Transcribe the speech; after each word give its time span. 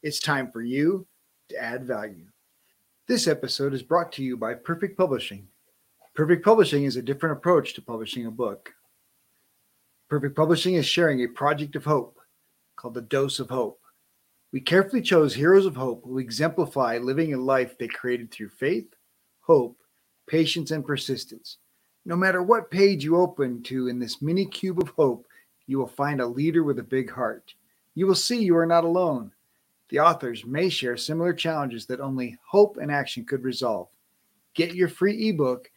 It's 0.00 0.20
time 0.20 0.52
for 0.52 0.62
you 0.62 1.08
to 1.48 1.56
add 1.56 1.84
value. 1.84 2.26
This 3.08 3.26
episode 3.26 3.74
is 3.74 3.82
brought 3.82 4.12
to 4.12 4.22
you 4.22 4.36
by 4.36 4.54
Perfect 4.54 4.96
Publishing. 4.96 5.48
Perfect 6.14 6.44
Publishing 6.44 6.84
is 6.84 6.94
a 6.94 7.02
different 7.02 7.36
approach 7.36 7.74
to 7.74 7.82
publishing 7.82 8.26
a 8.26 8.30
book. 8.30 8.72
Perfect 10.08 10.36
Publishing 10.36 10.74
is 10.74 10.86
sharing 10.86 11.24
a 11.24 11.26
project 11.26 11.74
of 11.74 11.84
hope 11.84 12.16
called 12.76 12.94
The 12.94 13.00
Dose 13.00 13.40
of 13.40 13.50
Hope. 13.50 13.80
We 14.52 14.60
carefully 14.60 15.02
chose 15.02 15.34
heroes 15.34 15.66
of 15.66 15.74
hope 15.74 16.04
who 16.04 16.18
exemplify 16.18 16.98
living 16.98 17.34
a 17.34 17.38
life 17.38 17.76
they 17.76 17.88
created 17.88 18.30
through 18.30 18.50
faith, 18.50 18.94
hope, 19.40 19.80
patience, 20.28 20.70
and 20.70 20.86
persistence. 20.86 21.56
No 22.04 22.14
matter 22.14 22.44
what 22.44 22.70
page 22.70 23.02
you 23.02 23.16
open 23.16 23.64
to 23.64 23.88
in 23.88 23.98
this 23.98 24.22
mini 24.22 24.46
cube 24.46 24.80
of 24.80 24.90
hope, 24.90 25.26
you 25.66 25.76
will 25.76 25.88
find 25.88 26.20
a 26.20 26.26
leader 26.26 26.62
with 26.62 26.78
a 26.78 26.84
big 26.84 27.10
heart. 27.10 27.52
You 27.96 28.06
will 28.06 28.14
see 28.14 28.40
you 28.40 28.56
are 28.56 28.64
not 28.64 28.84
alone. 28.84 29.32
The 29.88 30.00
authors 30.00 30.44
may 30.44 30.68
share 30.68 30.96
similar 30.96 31.32
challenges 31.32 31.86
that 31.86 32.00
only 32.00 32.36
hope 32.46 32.76
and 32.76 32.90
action 32.90 33.24
could 33.24 33.42
resolve. 33.42 33.88
Get 34.54 34.74
your 34.74 34.88
free 34.88 35.28
ebook 35.28 35.70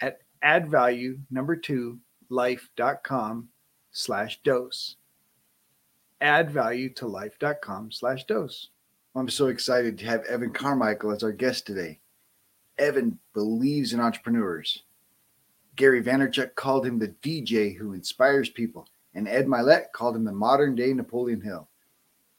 at 0.00 0.20
addvalue 0.42 1.18
number 1.30 1.56
two 1.56 1.98
life.com 2.30 3.48
slash 3.90 4.40
dose. 4.42 4.96
Add 6.20 6.50
value 6.50 6.92
to 6.94 7.06
life.com 7.06 7.92
slash 7.92 8.24
dose. 8.24 8.70
I'm 9.14 9.28
so 9.28 9.46
excited 9.48 9.98
to 9.98 10.06
have 10.06 10.24
Evan 10.24 10.52
Carmichael 10.52 11.12
as 11.12 11.22
our 11.22 11.32
guest 11.32 11.66
today. 11.66 12.00
Evan 12.78 13.18
believes 13.34 13.92
in 13.92 14.00
entrepreneurs. 14.00 14.84
Gary 15.76 16.02
Vaynerchuk 16.02 16.54
called 16.54 16.86
him 16.86 16.98
the 16.98 17.14
DJ 17.22 17.76
who 17.76 17.92
inspires 17.92 18.48
people, 18.48 18.86
and 19.14 19.28
Ed 19.28 19.46
Mylett 19.46 19.92
called 19.92 20.16
him 20.16 20.24
the 20.24 20.32
modern 20.32 20.74
day 20.74 20.92
Napoleon 20.92 21.40
Hill. 21.40 21.68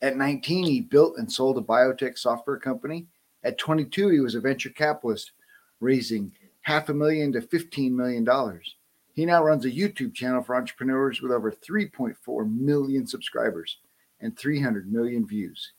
At 0.02 0.17
19, 0.17 0.64
he 0.66 0.81
built 0.81 1.17
and 1.17 1.31
sold 1.31 1.58
a 1.58 1.61
biotech 1.61 2.17
software 2.17 2.58
company. 2.58 3.08
At 3.44 3.58
22, 3.58 4.09
he 4.09 4.19
was 4.19 4.36
a 4.36 4.39
venture 4.39 4.69
capitalist, 4.69 5.31
raising 5.80 6.31
half 6.61 6.89
a 6.89 6.94
million 6.94 7.31
to 7.33 7.42
$15 7.42 7.92
million. 7.92 8.27
He 9.14 9.25
now 9.25 9.44
runs 9.44 9.66
a 9.66 9.72
YouTube 9.72 10.14
channel 10.14 10.42
for 10.42 10.55
entrepreneurs 10.55 11.22
with 11.22 11.31
over 11.31 11.52
3.4 11.52 12.59
million 12.59 13.05
subscribers 13.05 13.77
and 14.22 14.38
300 14.38 14.92
million 14.92 15.27
views. 15.27 15.73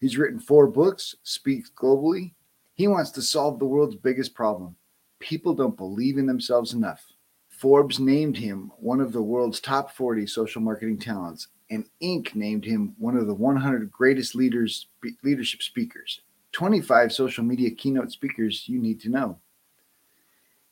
He's 0.00 0.18
written 0.18 0.40
four 0.40 0.66
books, 0.66 1.14
speaks 1.22 1.70
globally. 1.70 2.32
He 2.74 2.88
wants 2.88 3.12
to 3.12 3.22
solve 3.22 3.60
the 3.60 3.66
world's 3.66 3.94
biggest 3.94 4.34
problem. 4.34 4.74
People 5.20 5.54
don't 5.54 5.76
believe 5.76 6.18
in 6.18 6.26
themselves 6.26 6.72
enough. 6.72 7.04
Forbes 7.48 8.00
named 8.00 8.36
him 8.36 8.72
one 8.78 9.00
of 9.00 9.12
the 9.12 9.22
world's 9.22 9.60
top 9.60 9.92
40 9.92 10.26
social 10.26 10.60
marketing 10.60 10.98
talents 10.98 11.46
and 11.72 11.86
Inc. 12.02 12.34
named 12.34 12.66
him 12.66 12.94
one 12.98 13.16
of 13.16 13.26
the 13.26 13.34
100 13.34 13.90
greatest 13.90 14.34
leaders 14.34 14.88
leadership 15.22 15.62
speakers. 15.62 16.20
25 16.52 17.12
social 17.12 17.42
media 17.42 17.70
keynote 17.70 18.12
speakers 18.12 18.68
you 18.68 18.78
need 18.78 19.00
to 19.00 19.08
know. 19.08 19.38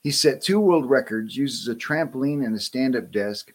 He 0.03 0.11
set 0.11 0.43
two 0.43 0.61
world 0.61 0.89
records, 0.89 1.37
uses 1.37 1.69
a 1.69 1.75
trampoline 1.75 2.45
and 2.45 2.55
a 2.55 2.61
stand-up 2.61 3.11
desk, 3.11 3.53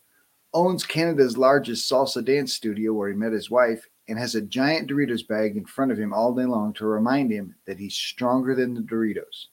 owns 0.56 0.86
Canada's 0.86 1.38
largest 1.38 1.90
salsa 1.90 2.26
dance 2.26 2.52
studio 2.52 2.94
where 2.94 3.10
he 3.10 3.16
met 3.16 3.32
his 3.32 3.52
wife, 3.52 3.86
and 4.08 4.18
has 4.18 4.34
a 4.34 4.42
giant 4.42 4.90
Doritos 4.90 5.28
bag 5.28 5.56
in 5.56 5.66
front 5.66 5.92
of 5.92 6.00
him 6.00 6.14
all 6.14 6.34
day 6.34 6.46
long 6.46 6.74
to 6.74 6.86
remind 6.86 7.32
him 7.32 7.54
that 7.66 7.78
he's 7.78 7.96
stronger 7.96 8.56
than 8.56 8.74
the 8.74 8.82
Doritos. 8.82 9.48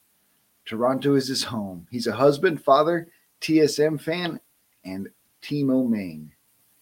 Toronto 0.65 1.13
is 1.13 1.27
his 1.27 1.43
home. 1.43 1.87
He's 1.91 2.07
a 2.07 2.13
husband, 2.13 2.63
father, 2.63 3.07
TSM 3.41 4.01
fan, 4.01 4.39
and 4.83 5.09
Teemo 5.43 5.87
Main. 5.87 6.31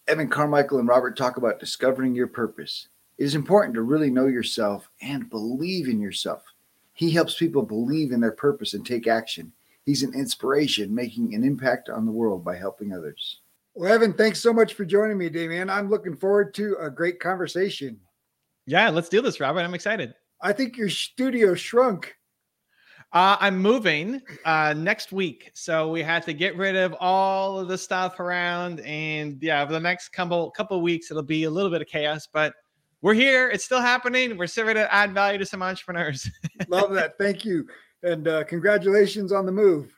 Evan 0.07 0.29
Carmichael 0.29 0.79
and 0.79 0.87
Robert 0.87 1.15
talk 1.15 1.37
about 1.37 1.59
discovering 1.59 2.15
your 2.15 2.27
purpose. 2.27 2.87
It 3.17 3.23
is 3.23 3.35
important 3.35 3.75
to 3.75 3.83
really 3.83 4.09
know 4.09 4.27
yourself 4.27 4.89
and 5.01 5.29
believe 5.29 5.87
in 5.87 6.01
yourself. 6.01 6.43
He 6.93 7.11
helps 7.11 7.37
people 7.37 7.63
believe 7.63 8.11
in 8.11 8.19
their 8.19 8.31
purpose 8.31 8.73
and 8.73 8.85
take 8.85 9.07
action. 9.07 9.51
He's 9.85 10.03
an 10.03 10.13
inspiration, 10.13 10.93
making 10.93 11.33
an 11.33 11.43
impact 11.43 11.89
on 11.89 12.05
the 12.05 12.11
world 12.11 12.43
by 12.43 12.55
helping 12.55 12.93
others. 12.93 13.41
Well, 13.73 13.91
Evan, 13.91 14.13
thanks 14.13 14.39
so 14.39 14.51
much 14.51 14.73
for 14.73 14.85
joining 14.85 15.17
me, 15.17 15.29
Damien. 15.29 15.69
I'm 15.69 15.89
looking 15.89 16.17
forward 16.17 16.53
to 16.55 16.75
a 16.79 16.89
great 16.89 17.19
conversation. 17.19 17.99
Yeah, 18.65 18.89
let's 18.89 19.09
do 19.09 19.21
this, 19.21 19.39
Robert. 19.39 19.61
I'm 19.61 19.73
excited. 19.73 20.13
I 20.41 20.53
think 20.53 20.77
your 20.77 20.89
studio 20.89 21.55
shrunk. 21.55 22.15
Uh, 23.13 23.35
I'm 23.41 23.57
moving 23.57 24.21
uh, 24.45 24.73
next 24.73 25.11
week, 25.11 25.51
so 25.53 25.91
we 25.91 26.01
had 26.01 26.23
to 26.23 26.33
get 26.33 26.55
rid 26.55 26.77
of 26.77 26.95
all 27.01 27.59
of 27.59 27.67
the 27.67 27.77
stuff 27.77 28.21
around, 28.21 28.79
and 28.81 29.37
yeah, 29.43 29.65
for 29.65 29.73
the 29.73 29.79
next 29.81 30.09
couple 30.09 30.49
couple 30.51 30.79
weeks, 30.81 31.11
it'll 31.11 31.21
be 31.21 31.43
a 31.43 31.49
little 31.49 31.69
bit 31.69 31.81
of 31.81 31.89
chaos, 31.89 32.25
but 32.31 32.53
we're 33.01 33.13
here. 33.13 33.49
It's 33.49 33.65
still 33.65 33.81
happening. 33.81 34.37
We're 34.37 34.47
still 34.47 34.65
to 34.65 34.93
add 34.93 35.13
value 35.13 35.37
to 35.39 35.45
some 35.45 35.61
entrepreneurs. 35.61 36.29
Love 36.69 36.93
that. 36.93 37.17
Thank 37.17 37.43
you, 37.43 37.67
and 38.03 38.29
uh, 38.29 38.45
congratulations 38.45 39.33
on 39.33 39.45
the 39.45 39.51
move. 39.51 39.93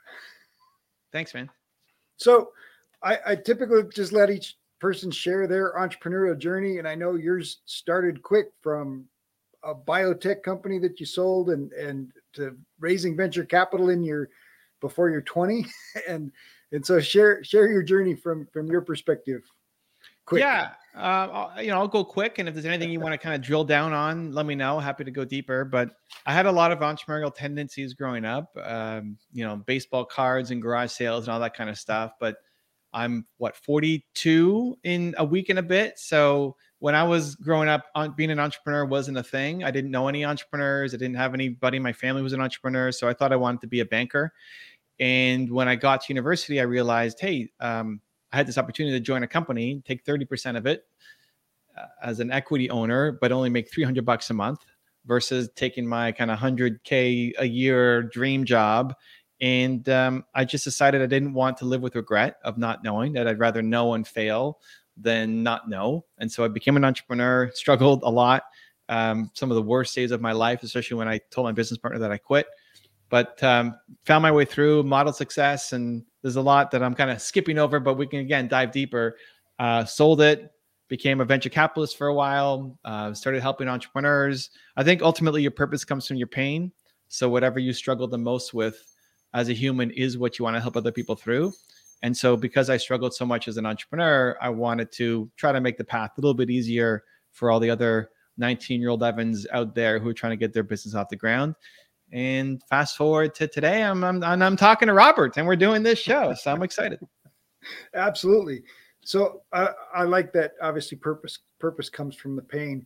Thanks, 1.11 1.35
man. 1.35 1.51
So, 2.17 2.49
I, 3.03 3.19
I 3.27 3.35
typically 3.35 3.83
just 3.93 4.11
let 4.11 4.31
each 4.31 4.57
person 4.79 5.11
share 5.11 5.45
their 5.45 5.73
entrepreneurial 5.73 6.35
journey, 6.35 6.79
and 6.79 6.87
I 6.87 6.95
know 6.95 7.13
yours 7.13 7.59
started 7.65 8.23
quick 8.23 8.47
from 8.63 9.05
a 9.63 9.75
biotech 9.75 10.41
company 10.41 10.79
that 10.79 10.99
you 10.99 11.05
sold 11.05 11.51
and 11.51 11.71
and 11.73 12.11
to 12.33 12.57
raising 12.79 13.15
venture 13.15 13.45
capital 13.45 13.89
in 13.89 14.03
your 14.03 14.29
before 14.81 15.09
you're 15.09 15.21
20 15.21 15.65
and 16.07 16.31
and 16.71 16.85
so 16.85 16.99
share 16.99 17.43
share 17.43 17.69
your 17.69 17.83
journey 17.83 18.15
from 18.15 18.47
from 18.51 18.67
your 18.67 18.81
perspective 18.81 19.41
quick. 20.25 20.41
Yeah 20.41 20.71
uh, 20.95 21.49
you 21.59 21.67
know 21.67 21.79
i'll 21.79 21.87
go 21.87 22.03
quick. 22.03 22.39
And 22.39 22.47
if 22.47 22.53
there's 22.53 22.65
anything 22.65 22.89
you 22.91 22.99
want 23.01 23.13
to 23.13 23.17
kind 23.17 23.35
of 23.35 23.41
drill 23.41 23.63
down 23.63 23.93
on 23.93 24.31
let 24.31 24.45
me 24.45 24.55
know. 24.55 24.79
Happy 24.79 25.03
to 25.03 25.11
go 25.11 25.25
deeper. 25.25 25.65
But 25.65 25.91
i 26.25 26.33
had 26.33 26.45
a 26.45 26.51
lot 26.51 26.71
of 26.71 26.79
entrepreneurial 26.79 27.33
tendencies 27.33 27.93
growing 27.93 28.25
up 28.25 28.55
um, 28.63 29.17
you 29.31 29.45
know 29.45 29.57
baseball 29.57 30.05
cards 30.05 30.51
and 30.51 30.61
garage 30.61 30.91
sales 30.91 31.25
and 31.25 31.33
all 31.33 31.39
that 31.39 31.55
kind 31.55 31.69
of 31.69 31.77
stuff. 31.77 32.13
But 32.19 32.37
i'm 32.93 33.25
what 33.37 33.55
42 33.55 34.77
in 34.83 35.15
a 35.17 35.25
week 35.25 35.49
and 35.49 35.59
a 35.59 35.63
bit? 35.63 35.97
So 35.97 36.55
when 36.83 36.95
I 36.95 37.03
was 37.03 37.35
growing 37.35 37.69
up, 37.69 37.85
being 38.17 38.29
an 38.29 38.41
entrepreneur 38.41 38.83
wasn't 38.83 39.17
a 39.17 39.23
thing. 39.23 39.63
I 39.63 39.71
didn't 39.71 39.89
know 39.89 40.09
any 40.09 40.25
entrepreneurs. 40.25 40.93
I 40.93 40.97
didn't 40.97 41.15
have 41.15 41.33
anybody 41.33 41.79
my 41.79 41.93
family 41.93 42.21
was 42.21 42.33
an 42.33 42.41
entrepreneur. 42.41 42.91
So 42.91 43.07
I 43.07 43.13
thought 43.13 43.31
I 43.31 43.37
wanted 43.37 43.61
to 43.61 43.67
be 43.67 43.79
a 43.79 43.85
banker. 43.85 44.33
And 44.99 45.49
when 45.49 45.69
I 45.69 45.77
got 45.77 46.01
to 46.01 46.07
university, 46.09 46.59
I 46.59 46.63
realized, 46.63 47.21
hey, 47.21 47.49
um, 47.61 48.01
I 48.33 48.35
had 48.35 48.47
this 48.47 48.57
opportunity 48.57 48.97
to 48.97 48.99
join 48.99 49.23
a 49.23 49.27
company, 49.27 49.81
take 49.85 50.03
30% 50.03 50.57
of 50.57 50.65
it 50.65 50.83
uh, 51.77 51.85
as 52.03 52.19
an 52.19 52.33
equity 52.33 52.69
owner, 52.69 53.13
but 53.13 53.31
only 53.31 53.49
make 53.49 53.71
300 53.71 54.03
bucks 54.03 54.29
a 54.29 54.33
month 54.33 54.59
versus 55.05 55.49
taking 55.55 55.87
my 55.87 56.11
kind 56.11 56.31
of 56.31 56.37
100K 56.37 57.31
a 57.39 57.45
year 57.45 58.03
dream 58.03 58.43
job. 58.43 58.93
And 59.39 59.87
um, 59.87 60.25
I 60.35 60.43
just 60.43 60.65
decided 60.65 61.01
I 61.01 61.05
didn't 61.05 61.33
want 61.33 61.55
to 61.59 61.65
live 61.65 61.81
with 61.81 61.95
regret 61.95 62.39
of 62.43 62.57
not 62.57 62.83
knowing 62.83 63.13
that 63.13 63.25
I'd 63.25 63.39
rather 63.39 63.61
know 63.61 63.93
and 63.93 64.05
fail 64.05 64.59
than 64.97 65.43
not 65.43 65.69
know. 65.69 66.05
And 66.17 66.31
so 66.31 66.43
I 66.43 66.47
became 66.47 66.77
an 66.77 66.85
entrepreneur, 66.85 67.51
struggled 67.53 68.03
a 68.03 68.09
lot. 68.09 68.43
Um, 68.89 69.31
some 69.33 69.49
of 69.49 69.55
the 69.55 69.61
worst 69.61 69.95
days 69.95 70.11
of 70.11 70.21
my 70.21 70.33
life, 70.33 70.61
especially 70.61 70.97
when 70.97 71.07
I 71.07 71.19
told 71.31 71.45
my 71.45 71.51
business 71.51 71.77
partner 71.77 71.99
that 71.99 72.11
I 72.11 72.17
quit, 72.17 72.47
but 73.09 73.41
um, 73.41 73.75
found 74.05 74.21
my 74.21 74.31
way 74.31 74.45
through 74.45 74.83
model 74.83 75.13
success. 75.13 75.73
And 75.73 76.03
there's 76.21 76.35
a 76.35 76.41
lot 76.41 76.69
that 76.71 76.83
I'm 76.83 76.93
kind 76.93 77.09
of 77.09 77.21
skipping 77.21 77.57
over, 77.57 77.79
but 77.79 77.95
we 77.95 78.07
can 78.07 78.19
again 78.19 78.47
dive 78.47 78.71
deeper. 78.71 79.17
Uh, 79.59 79.85
sold 79.85 80.19
it, 80.21 80.51
became 80.89 81.21
a 81.21 81.25
venture 81.25 81.49
capitalist 81.49 81.97
for 81.97 82.07
a 82.07 82.13
while, 82.13 82.77
uh, 82.85 83.13
started 83.13 83.41
helping 83.41 83.67
entrepreneurs. 83.67 84.49
I 84.75 84.83
think 84.83 85.01
ultimately 85.01 85.41
your 85.41 85.51
purpose 85.51 85.85
comes 85.85 86.07
from 86.07 86.17
your 86.17 86.27
pain. 86.27 86.71
So 87.07 87.29
whatever 87.29 87.59
you 87.59 87.73
struggle 87.73 88.07
the 88.07 88.17
most 88.17 88.53
with 88.53 88.93
as 89.33 89.49
a 89.49 89.53
human 89.53 89.91
is 89.91 90.17
what 90.17 90.37
you 90.37 90.43
want 90.43 90.55
to 90.55 90.61
help 90.61 90.75
other 90.75 90.91
people 90.91 91.15
through. 91.15 91.53
And 92.03 92.15
so, 92.15 92.35
because 92.35 92.69
I 92.69 92.75
struggled 92.77 93.15
so 93.15 93.25
much 93.25 93.47
as 93.47 93.55
an 93.57 93.65
entrepreneur, 93.65 94.37
I 94.41 94.49
wanted 94.49 94.91
to 94.93 95.31
try 95.37 95.53
to 95.53 95.61
make 95.61 95.77
the 95.77 95.85
path 95.85 96.11
a 96.17 96.21
little 96.21 96.33
bit 96.33 96.49
easier 96.49 97.03
for 97.31 97.49
all 97.49 97.61
the 97.61 97.69
other 97.69 98.09
19 98.37 98.81
year 98.81 98.89
old 98.89 99.03
Evans 99.03 99.47
out 99.51 99.73
there 99.73 99.99
who 99.99 100.09
are 100.09 100.13
trying 100.13 100.31
to 100.31 100.37
get 100.37 100.53
their 100.53 100.63
business 100.63 100.95
off 100.95 101.07
the 101.09 101.15
ground. 101.15 101.55
And 102.11 102.61
fast 102.69 102.97
forward 102.97 103.33
to 103.35 103.47
today, 103.47 103.81
I'm, 103.81 104.03
I'm, 104.03 104.21
I'm 104.23 104.57
talking 104.57 104.87
to 104.87 104.93
Robert 104.93 105.37
and 105.37 105.47
we're 105.47 105.55
doing 105.55 105.81
this 105.81 105.97
show. 105.97 106.35
So 106.35 106.51
I'm 106.51 106.61
excited. 106.61 106.99
Absolutely. 107.95 108.63
So 109.01 109.41
I, 109.51 109.69
I 109.95 110.03
like 110.03 110.33
that. 110.33 110.53
Obviously, 110.61 110.97
purpose 110.97 111.39
purpose 111.59 111.89
comes 111.89 112.15
from 112.15 112.35
the 112.35 112.41
pain. 112.41 112.85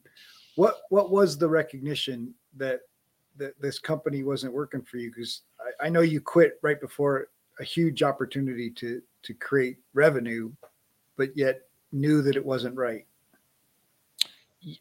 What 0.55 0.77
what 0.89 1.11
was 1.11 1.37
the 1.37 1.47
recognition 1.49 2.33
that 2.55 2.81
that 3.37 3.59
this 3.61 3.79
company 3.79 4.23
wasn't 4.23 4.53
working 4.53 4.83
for 4.83 4.97
you? 4.97 5.11
Because 5.11 5.41
I, 5.59 5.87
I 5.87 5.89
know 5.89 6.01
you 6.01 6.21
quit 6.21 6.59
right 6.63 6.79
before 6.79 7.27
a 7.59 7.63
huge 7.63 8.03
opportunity 8.03 8.69
to 8.71 9.01
to 9.23 9.33
create 9.33 9.77
revenue, 9.93 10.51
but 11.15 11.35
yet 11.35 11.61
knew 11.91 12.21
that 12.21 12.35
it 12.35 12.45
wasn't 12.45 12.75
right. 12.75 13.05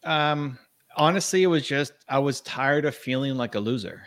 Um, 0.04 0.58
honestly, 0.96 1.42
it 1.42 1.48
was 1.48 1.66
just 1.66 1.92
I 2.08 2.18
was 2.18 2.40
tired 2.42 2.84
of 2.84 2.94
feeling 2.94 3.36
like 3.36 3.54
a 3.54 3.60
loser. 3.60 4.02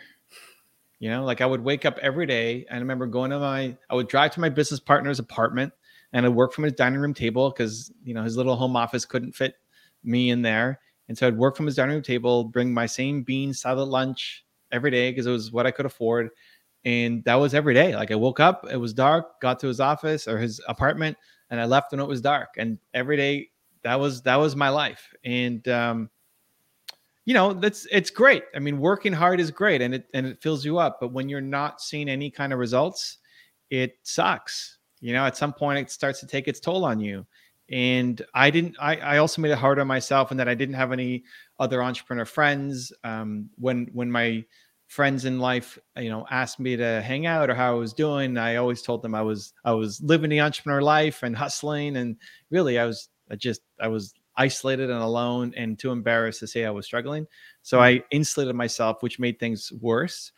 You 0.98 1.08
know, 1.08 1.24
like 1.24 1.40
I 1.40 1.46
would 1.46 1.64
wake 1.64 1.86
up 1.86 1.98
every 2.02 2.26
day 2.26 2.66
and 2.68 2.76
I 2.76 2.80
remember 2.80 3.06
going 3.06 3.30
to 3.30 3.38
my, 3.38 3.74
I 3.88 3.94
would 3.94 4.08
drive 4.08 4.32
to 4.32 4.40
my 4.40 4.50
business 4.50 4.80
partner's 4.80 5.18
apartment 5.18 5.72
and 6.12 6.26
I'd 6.26 6.30
work 6.34 6.52
from 6.52 6.64
his 6.64 6.74
dining 6.74 7.00
room 7.00 7.14
table 7.14 7.50
because, 7.50 7.90
you 8.04 8.12
know, 8.12 8.22
his 8.22 8.36
little 8.36 8.54
home 8.54 8.76
office 8.76 9.06
couldn't 9.06 9.32
fit 9.32 9.54
me 10.04 10.28
in 10.28 10.42
there. 10.42 10.78
And 11.08 11.16
so 11.16 11.26
I'd 11.26 11.38
work 11.38 11.56
from 11.56 11.64
his 11.64 11.76
dining 11.76 11.94
room 11.94 12.02
table, 12.02 12.44
bring 12.44 12.74
my 12.74 12.84
same 12.84 13.22
bean 13.22 13.54
salad 13.54 13.88
lunch 13.88 14.44
every 14.72 14.90
day 14.90 15.10
because 15.10 15.26
it 15.26 15.30
was 15.30 15.50
what 15.50 15.66
I 15.66 15.70
could 15.70 15.86
afford. 15.86 16.28
And 16.84 17.22
that 17.24 17.34
was 17.34 17.54
every 17.54 17.74
day. 17.74 17.94
Like 17.94 18.10
I 18.10 18.14
woke 18.14 18.40
up, 18.40 18.66
it 18.70 18.76
was 18.76 18.94
dark, 18.94 19.40
got 19.40 19.58
to 19.60 19.66
his 19.66 19.80
office 19.80 20.26
or 20.26 20.38
his 20.38 20.60
apartment, 20.66 21.16
and 21.50 21.60
I 21.60 21.64
left 21.66 21.92
when 21.92 22.00
it 22.00 22.08
was 22.08 22.20
dark. 22.20 22.54
And 22.56 22.78
every 22.94 23.16
day 23.16 23.50
that 23.82 23.98
was 23.98 24.22
that 24.22 24.36
was 24.36 24.56
my 24.56 24.68
life. 24.70 25.12
And 25.24 25.66
um, 25.68 26.10
you 27.30 27.34
know 27.34 27.52
that's 27.52 27.86
it's 27.92 28.10
great 28.10 28.42
i 28.56 28.58
mean 28.58 28.78
working 28.78 29.12
hard 29.12 29.38
is 29.38 29.52
great 29.52 29.80
and 29.80 29.94
it 29.94 30.06
and 30.14 30.26
it 30.26 30.42
fills 30.42 30.64
you 30.64 30.78
up 30.78 30.98
but 31.00 31.12
when 31.12 31.28
you're 31.28 31.40
not 31.40 31.80
seeing 31.80 32.08
any 32.08 32.28
kind 32.28 32.52
of 32.52 32.58
results 32.58 33.18
it 33.70 33.98
sucks 34.02 34.78
you 35.00 35.12
know 35.12 35.24
at 35.24 35.36
some 35.36 35.52
point 35.52 35.78
it 35.78 35.90
starts 35.92 36.18
to 36.18 36.26
take 36.26 36.48
its 36.48 36.58
toll 36.60 36.84
on 36.84 36.98
you 36.98 37.24
and 37.70 38.22
i 38.34 38.50
didn't 38.50 38.74
i, 38.80 38.96
I 38.96 39.18
also 39.18 39.40
made 39.42 39.52
it 39.52 39.58
hard 39.58 39.78
on 39.78 39.86
myself 39.86 40.32
and 40.32 40.40
that 40.40 40.48
i 40.48 40.54
didn't 40.54 40.74
have 40.74 40.90
any 40.90 41.22
other 41.60 41.82
entrepreneur 41.82 42.24
friends 42.24 42.92
um, 43.04 43.48
when 43.56 43.88
when 43.92 44.10
my 44.10 44.44
friends 44.90 45.24
in 45.24 45.38
life 45.38 45.78
you 45.96 46.10
know 46.10 46.26
asked 46.30 46.58
me 46.58 46.76
to 46.76 47.00
hang 47.00 47.24
out 47.24 47.48
or 47.48 47.54
how 47.54 47.70
i 47.70 47.78
was 47.78 47.92
doing 47.92 48.36
i 48.36 48.56
always 48.56 48.82
told 48.82 49.02
them 49.02 49.14
i 49.14 49.22
was 49.22 49.54
i 49.64 49.72
was 49.72 50.02
living 50.02 50.28
the 50.28 50.40
entrepreneur 50.40 50.82
life 50.82 51.22
and 51.22 51.36
hustling 51.36 51.96
and 51.96 52.16
really 52.50 52.76
i 52.76 52.84
was 52.84 53.08
I 53.30 53.36
just 53.36 53.60
i 53.80 53.86
was 53.86 54.12
isolated 54.40 54.88
and 54.90 55.02
alone 55.02 55.52
and 55.54 55.78
too 55.78 55.90
embarrassed 55.90 56.40
to 56.40 56.46
say 56.46 56.64
I 56.64 56.70
was 56.70 56.86
struggling. 56.86 57.26
So 57.62 57.78
I 57.78 57.96
mm-hmm. 57.96 58.06
insulated 58.10 58.54
myself, 58.54 59.02
which 59.02 59.18
made 59.18 59.38
things 59.38 59.70
worse. 59.80 60.32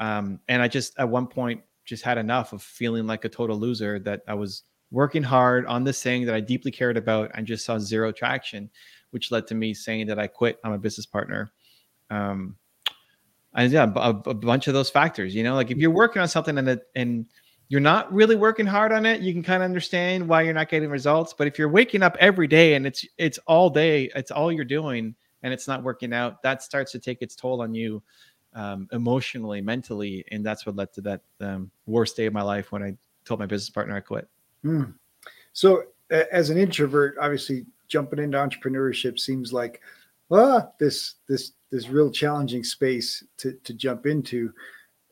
Um, 0.00 0.40
and 0.48 0.62
I 0.62 0.68
just 0.68 0.98
at 0.98 1.08
one 1.08 1.26
point 1.26 1.62
just 1.84 2.02
had 2.02 2.16
enough 2.16 2.54
of 2.54 2.62
feeling 2.62 3.06
like 3.06 3.26
a 3.26 3.28
total 3.28 3.58
loser 3.58 3.98
that 4.00 4.22
I 4.26 4.34
was 4.34 4.62
working 4.90 5.22
hard 5.22 5.66
on 5.66 5.84
this 5.84 6.02
thing 6.02 6.24
that 6.26 6.34
I 6.34 6.40
deeply 6.40 6.70
cared 6.70 6.96
about 6.96 7.30
and 7.34 7.46
just 7.46 7.66
saw 7.66 7.78
zero 7.78 8.10
traction, 8.10 8.70
which 9.10 9.30
led 9.30 9.46
to 9.48 9.54
me 9.54 9.74
saying 9.74 10.06
that 10.06 10.18
I 10.18 10.28
quit. 10.28 10.58
I'm 10.64 10.72
a 10.72 10.78
business 10.78 11.06
partner. 11.06 11.52
Um, 12.08 12.56
and 13.54 13.72
yeah, 13.72 13.90
a, 13.96 14.10
a 14.10 14.34
bunch 14.34 14.68
of 14.68 14.74
those 14.74 14.90
factors, 14.90 15.34
you 15.34 15.42
know, 15.42 15.54
like 15.54 15.70
if 15.70 15.78
you're 15.78 15.90
working 15.90 16.22
on 16.22 16.28
something 16.28 16.56
and 16.56 16.68
it, 16.68 16.88
and 16.94 17.26
you're 17.68 17.80
not 17.80 18.12
really 18.12 18.36
working 18.36 18.66
hard 18.66 18.92
on 18.92 19.06
it, 19.06 19.20
you 19.20 19.32
can 19.32 19.42
kind 19.42 19.62
of 19.62 19.66
understand 19.66 20.28
why 20.28 20.42
you're 20.42 20.54
not 20.54 20.68
getting 20.68 20.90
results. 20.90 21.34
But 21.36 21.46
if 21.46 21.58
you're 21.58 21.68
waking 21.68 22.02
up 22.02 22.16
every 22.20 22.46
day 22.46 22.74
and 22.74 22.86
it's 22.86 23.04
it's 23.18 23.38
all 23.46 23.70
day, 23.70 24.10
it's 24.14 24.30
all 24.30 24.52
you're 24.52 24.64
doing, 24.64 25.14
and 25.42 25.52
it's 25.52 25.68
not 25.68 25.82
working 25.82 26.12
out, 26.12 26.42
that 26.42 26.62
starts 26.62 26.92
to 26.92 26.98
take 26.98 27.22
its 27.22 27.34
toll 27.34 27.62
on 27.62 27.74
you 27.74 28.02
um, 28.54 28.88
emotionally, 28.92 29.60
mentally, 29.60 30.24
and 30.30 30.44
that's 30.44 30.66
what 30.66 30.76
led 30.76 30.92
to 30.94 31.00
that 31.02 31.20
um, 31.40 31.70
worst 31.86 32.16
day 32.16 32.26
of 32.26 32.32
my 32.32 32.42
life 32.42 32.72
when 32.72 32.82
I 32.82 32.94
told 33.24 33.40
my 33.40 33.46
business 33.46 33.70
partner 33.70 33.96
I 33.96 34.00
quit. 34.00 34.28
Hmm. 34.62 34.84
So, 35.52 35.84
as 36.10 36.50
an 36.50 36.58
introvert, 36.58 37.16
obviously 37.20 37.64
jumping 37.88 38.18
into 38.18 38.38
entrepreneurship 38.38 39.18
seems 39.18 39.52
like 39.52 39.80
ah 40.30 40.68
this 40.78 41.16
this 41.28 41.52
this 41.72 41.88
real 41.88 42.10
challenging 42.10 42.62
space 42.62 43.24
to 43.38 43.54
to 43.64 43.74
jump 43.74 44.06
into, 44.06 44.52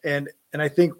and 0.04 0.28
and 0.52 0.62
I 0.62 0.68
think 0.68 0.92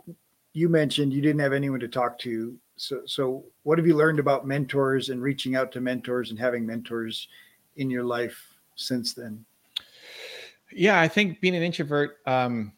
you 0.52 0.68
mentioned 0.68 1.12
you 1.12 1.22
didn't 1.22 1.40
have 1.40 1.52
anyone 1.52 1.80
to 1.80 1.88
talk 1.88 2.18
to. 2.20 2.56
So, 2.76 3.02
so 3.04 3.44
what 3.62 3.78
have 3.78 3.86
you 3.86 3.94
learned 3.94 4.18
about 4.18 4.46
mentors 4.46 5.10
and 5.10 5.22
reaching 5.22 5.54
out 5.54 5.70
to 5.72 5.80
mentors 5.80 6.30
and 6.30 6.38
having 6.38 6.66
mentors 6.66 7.28
in 7.76 7.90
your 7.90 8.04
life 8.04 8.42
since 8.74 9.12
then? 9.12 9.44
Yeah, 10.72 11.00
I 11.00 11.08
think 11.08 11.40
being 11.40 11.54
an 11.54 11.62
introvert, 11.62 12.16
um, 12.26 12.72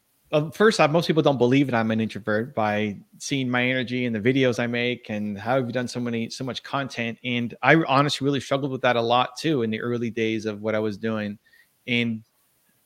first 0.53 0.81
off, 0.81 0.91
most 0.91 1.07
people 1.07 1.23
don't 1.23 1.39
believe 1.39 1.67
that 1.67 1.77
I'm 1.77 1.91
an 1.91 2.01
introvert 2.01 2.55
by 2.55 2.99
seeing 3.19 3.49
my 3.49 3.65
energy 3.65 4.07
and 4.07 4.15
the 4.15 4.21
videos 4.21 4.59
I 4.59 4.67
make 4.67 5.09
and 5.09 5.39
how 5.39 5.57
I've 5.57 5.73
done 5.73 5.89
so 5.89 6.01
many, 6.01 6.31
so 6.31 6.43
much 6.43 6.63
content. 6.63 7.19
And 7.23 7.55
I 7.63 7.77
honestly 7.87 8.25
really 8.25 8.41
struggled 8.41 8.73
with 8.73 8.83
that 8.83 8.97
a 8.97 9.01
lot 9.01 9.37
too 9.37 9.63
in 9.63 9.71
the 9.71 9.81
early 9.81 10.11
days 10.11 10.47
of 10.47 10.63
what 10.63 10.75
I 10.75 10.79
was 10.79 10.97
doing. 10.97 11.39
And 11.87 12.25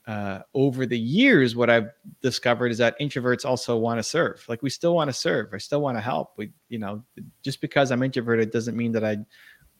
uh, 0.06 0.40
over 0.54 0.86
the 0.86 0.98
years, 0.98 1.56
what 1.56 1.68
I've 1.68 1.90
discovered 2.22 2.70
is 2.70 2.78
that 2.78 2.98
introverts 3.00 3.44
also 3.44 3.76
want 3.76 3.98
to 3.98 4.04
serve. 4.04 4.44
Like 4.48 4.62
we 4.62 4.70
still 4.70 4.94
want 4.94 5.08
to 5.08 5.12
serve. 5.12 5.52
I 5.52 5.58
still 5.58 5.80
want 5.80 5.96
to 5.96 6.00
help. 6.00 6.34
We, 6.36 6.52
you 6.68 6.78
know, 6.78 7.02
just 7.42 7.60
because 7.60 7.90
I'm 7.90 8.02
introverted 8.04 8.52
doesn't 8.52 8.76
mean 8.76 8.92
that 8.92 9.04
I 9.04 9.18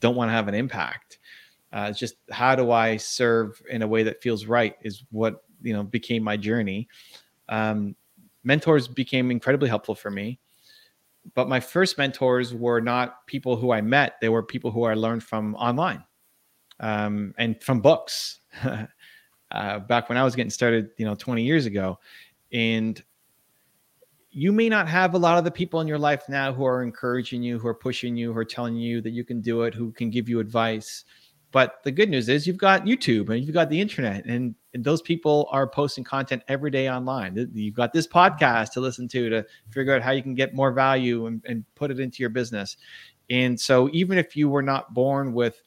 don't 0.01 0.17
want 0.17 0.29
to 0.29 0.33
have 0.33 0.49
an 0.49 0.55
impact. 0.55 1.19
Uh, 1.73 1.87
it's 1.91 1.99
just 1.99 2.17
how 2.31 2.57
do 2.57 2.73
I 2.73 2.97
serve 2.97 3.61
in 3.71 3.83
a 3.83 3.87
way 3.87 4.03
that 4.03 4.21
feels 4.21 4.47
right 4.47 4.75
is 4.83 5.05
what 5.11 5.45
you 5.63 5.73
know 5.73 5.85
became 5.85 6.23
my 6.23 6.37
journey. 6.37 6.89
Um, 7.49 7.95
mentors 8.43 8.89
became 8.89 9.31
incredibly 9.31 9.69
helpful 9.69 9.95
for 9.95 10.11
me, 10.11 10.41
but 11.35 11.49
my 11.49 11.61
first 11.61 11.99
mentors 11.99 12.53
were 12.53 12.81
not 12.81 13.27
people 13.27 13.57
who 13.57 13.73
I 13.73 13.81
met; 13.81 14.15
they 14.21 14.29
were 14.29 14.43
people 14.43 14.71
who 14.71 14.85
I 14.85 14.95
learned 14.95 15.23
from 15.23 15.55
online 15.57 16.05
um, 16.81 17.35
and 17.39 17.63
from 17.63 17.81
books. 17.81 18.41
uh, 19.51 19.79
back 19.81 20.09
when 20.09 20.19
I 20.19 20.25
was 20.25 20.35
getting 20.35 20.51
started, 20.51 20.91
you 20.97 21.05
know, 21.05 21.15
20 21.15 21.43
years 21.43 21.67
ago. 21.67 21.99
And 22.53 23.03
you 24.31 24.53
may 24.53 24.69
not 24.69 24.87
have 24.87 25.15
a 25.15 25.19
lot 25.19 25.39
of 25.39 25.45
the 25.45 25.51
people 25.51 25.81
in 25.81 25.89
your 25.89 25.99
life 25.99 26.29
now 26.29 26.53
who 26.53 26.65
are 26.65 26.83
encouraging 26.83 27.43
you, 27.43 27.59
who 27.59 27.69
are 27.69 27.75
pushing 27.75 28.17
you, 28.17 28.33
who 28.33 28.39
are 28.39 28.45
telling 28.45 28.77
you 28.77 29.01
that 29.01 29.11
you 29.11 29.25
can 29.25 29.41
do 29.41 29.63
it, 29.63 29.73
who 29.73 29.93
can 29.93 30.11
give 30.11 30.29
you 30.29 30.41
advice. 30.41 31.05
But 31.53 31.83
the 31.85 31.91
good 31.91 32.11
news 32.11 32.29
is 32.29 32.47
you've 32.47 32.59
got 32.59 32.85
YouTube 32.85 33.31
and 33.31 33.43
you've 33.43 33.55
got 33.55 33.71
the 33.71 33.81
internet, 33.81 34.27
and, 34.27 34.55
and 34.75 34.85
those 34.85 35.01
people 35.01 35.49
are 35.51 35.67
posting 35.67 36.05
content 36.05 36.43
every 36.49 36.71
day 36.71 36.91
online. 36.91 37.49
You've 37.55 37.75
got 37.75 37.95
this 37.95 38.07
podcast 38.07 38.73
to 38.73 38.81
listen 38.81 39.09
to 39.09 39.31
to 39.31 39.47
figure 39.71 39.95
out 39.95 40.03
how 40.03 40.11
you 40.11 40.23
can 40.23 40.35
get 40.35 40.55
more 40.55 40.71
value 40.71 41.27
and, 41.27 41.43
and 41.47 41.65
put 41.75 41.91
it 41.91 41.99
into 41.99 42.23
your 42.23 42.29
business. 42.29 42.77
And 43.31 43.59
so, 43.59 43.89
even 43.93 44.19
if 44.19 44.37
you 44.37 44.51
were 44.51 44.63
not 44.63 44.93
born 44.93 45.33
with 45.33 45.63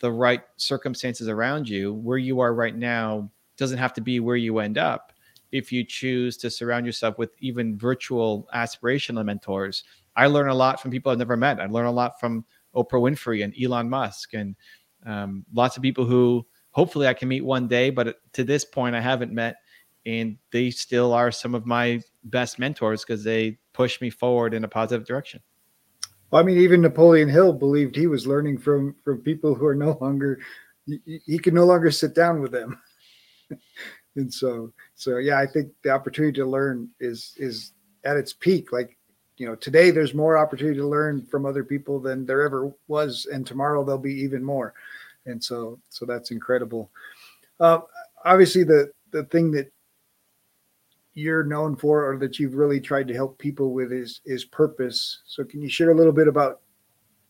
the 0.00 0.12
right 0.12 0.42
circumstances 0.56 1.28
around 1.28 1.68
you, 1.68 1.94
where 1.94 2.18
you 2.18 2.40
are 2.40 2.54
right 2.54 2.76
now 2.76 3.30
doesn't 3.56 3.78
have 3.78 3.92
to 3.94 4.00
be 4.00 4.20
where 4.20 4.36
you 4.36 4.58
end 4.58 4.78
up 4.78 5.12
if 5.50 5.72
you 5.72 5.84
choose 5.84 6.36
to 6.36 6.50
surround 6.50 6.84
yourself 6.86 7.18
with 7.18 7.30
even 7.38 7.78
virtual 7.78 8.48
aspirational 8.54 9.24
mentors. 9.24 9.84
I 10.16 10.26
learn 10.26 10.48
a 10.48 10.54
lot 10.54 10.80
from 10.80 10.90
people 10.90 11.10
I've 11.10 11.18
never 11.18 11.36
met. 11.36 11.60
I 11.60 11.66
learn 11.66 11.86
a 11.86 11.92
lot 11.92 12.20
from 12.20 12.44
Oprah 12.74 13.00
Winfrey 13.00 13.42
and 13.42 13.54
Elon 13.60 13.88
Musk 13.88 14.34
and 14.34 14.54
um, 15.06 15.44
lots 15.52 15.76
of 15.76 15.82
people 15.82 16.04
who 16.04 16.46
hopefully 16.70 17.06
I 17.06 17.14
can 17.14 17.28
meet 17.28 17.44
one 17.44 17.66
day, 17.66 17.90
but 17.90 18.16
to 18.34 18.44
this 18.44 18.64
point 18.64 18.94
I 18.94 19.00
haven't 19.00 19.32
met. 19.32 19.56
And 20.06 20.38
they 20.52 20.70
still 20.70 21.12
are 21.12 21.30
some 21.30 21.54
of 21.54 21.66
my 21.66 22.00
best 22.24 22.58
mentors 22.58 23.04
because 23.04 23.24
they 23.24 23.58
push 23.72 24.00
me 24.00 24.10
forward 24.10 24.54
in 24.54 24.64
a 24.64 24.68
positive 24.68 25.06
direction. 25.06 25.40
I 26.32 26.42
mean, 26.42 26.58
even 26.58 26.82
Napoleon 26.82 27.28
Hill 27.28 27.52
believed 27.52 27.96
he 27.96 28.06
was 28.06 28.26
learning 28.26 28.58
from 28.58 28.94
from 29.04 29.22
people 29.22 29.54
who 29.54 29.66
are 29.66 29.74
no 29.74 29.96
longer 30.00 30.40
he, 30.86 31.20
he 31.24 31.38
could 31.38 31.54
no 31.54 31.64
longer 31.64 31.90
sit 31.90 32.14
down 32.14 32.40
with 32.40 32.52
them. 32.52 32.80
and 34.16 34.32
so 34.32 34.72
so 34.94 35.18
yeah, 35.18 35.38
I 35.38 35.46
think 35.46 35.72
the 35.82 35.90
opportunity 35.90 36.34
to 36.34 36.46
learn 36.46 36.90
is 37.00 37.34
is 37.36 37.72
at 38.04 38.16
its 38.16 38.32
peak. 38.32 38.72
Like, 38.72 38.96
you 39.36 39.46
know, 39.46 39.54
today 39.54 39.90
there's 39.90 40.14
more 40.14 40.36
opportunity 40.36 40.76
to 40.78 40.86
learn 40.86 41.24
from 41.26 41.46
other 41.46 41.64
people 41.64 41.98
than 41.98 42.26
there 42.26 42.42
ever 42.42 42.72
was, 42.88 43.26
and 43.32 43.46
tomorrow 43.46 43.84
there'll 43.84 43.98
be 43.98 44.20
even 44.22 44.44
more. 44.44 44.74
And 45.26 45.42
so 45.42 45.78
so 45.88 46.04
that's 46.04 46.30
incredible. 46.30 46.90
Uh, 47.60 47.80
obviously 48.24 48.64
the 48.64 48.90
the 49.12 49.24
thing 49.24 49.50
that 49.52 49.72
you're 51.18 51.44
known 51.44 51.74
for 51.74 52.08
or 52.08 52.16
that 52.18 52.38
you've 52.38 52.54
really 52.54 52.80
tried 52.80 53.08
to 53.08 53.14
help 53.14 53.38
people 53.38 53.72
with 53.72 53.92
is 53.92 54.20
is 54.24 54.44
purpose. 54.44 55.22
So 55.26 55.44
can 55.44 55.60
you 55.60 55.68
share 55.68 55.90
a 55.90 55.94
little 55.94 56.12
bit 56.12 56.28
about 56.28 56.60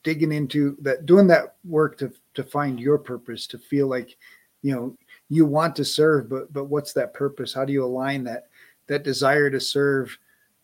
digging 0.03 0.33
into 0.33 0.77
that 0.83 1.07
doing 1.07 1.27
that 1.29 1.57
work 1.65 1.97
to 1.99 2.13
to 2.35 2.45
find 2.45 2.79
your 2.79 2.99
purpose, 2.99 3.47
to 3.49 3.59
feel 3.59 3.89
like, 3.89 4.17
you 4.63 4.75
know, 4.75 4.97
you 5.31 5.47
want 5.47 5.75
to 5.77 5.85
serve, 5.85 6.29
but 6.29 6.53
but 6.53 6.65
what's 6.65 6.93
that 6.93 7.15
purpose? 7.15 7.55
How 7.55 7.65
do 7.65 7.73
you 7.73 7.83
align 7.83 8.25
that 8.25 8.49
that 8.89 9.05
desire 9.05 9.51
to 9.51 9.61
serve 9.61 10.17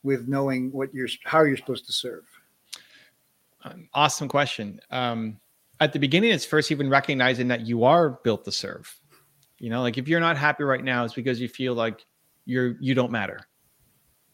with 0.02 0.28
knowing 0.28 0.70
what 0.70 0.92
you're 0.92 1.08
how 1.24 1.44
you're 1.44 1.56
supposed 1.56 1.86
to 1.86 1.92
serve? 1.92 2.24
Um, 3.62 3.88
awesome 3.94 4.28
question. 4.28 4.80
Um, 4.90 5.40
at 5.80 5.94
the 5.94 5.98
beginning, 5.98 6.30
it's 6.30 6.44
first 6.44 6.70
even 6.70 6.90
recognizing 6.90 7.48
that 7.48 7.62
you 7.62 7.84
are 7.84 8.20
built 8.22 8.44
to 8.44 8.52
serve. 8.52 8.94
You 9.58 9.70
know, 9.70 9.80
like 9.80 9.96
if 9.96 10.08
you're 10.08 10.20
not 10.20 10.36
happy 10.36 10.64
right 10.64 10.84
now, 10.84 11.04
it's 11.04 11.14
because 11.14 11.40
you 11.40 11.48
feel 11.48 11.72
like 11.74 12.04
you're 12.44 12.76
you 12.80 12.94
don't 12.94 13.10
matter. 13.10 13.40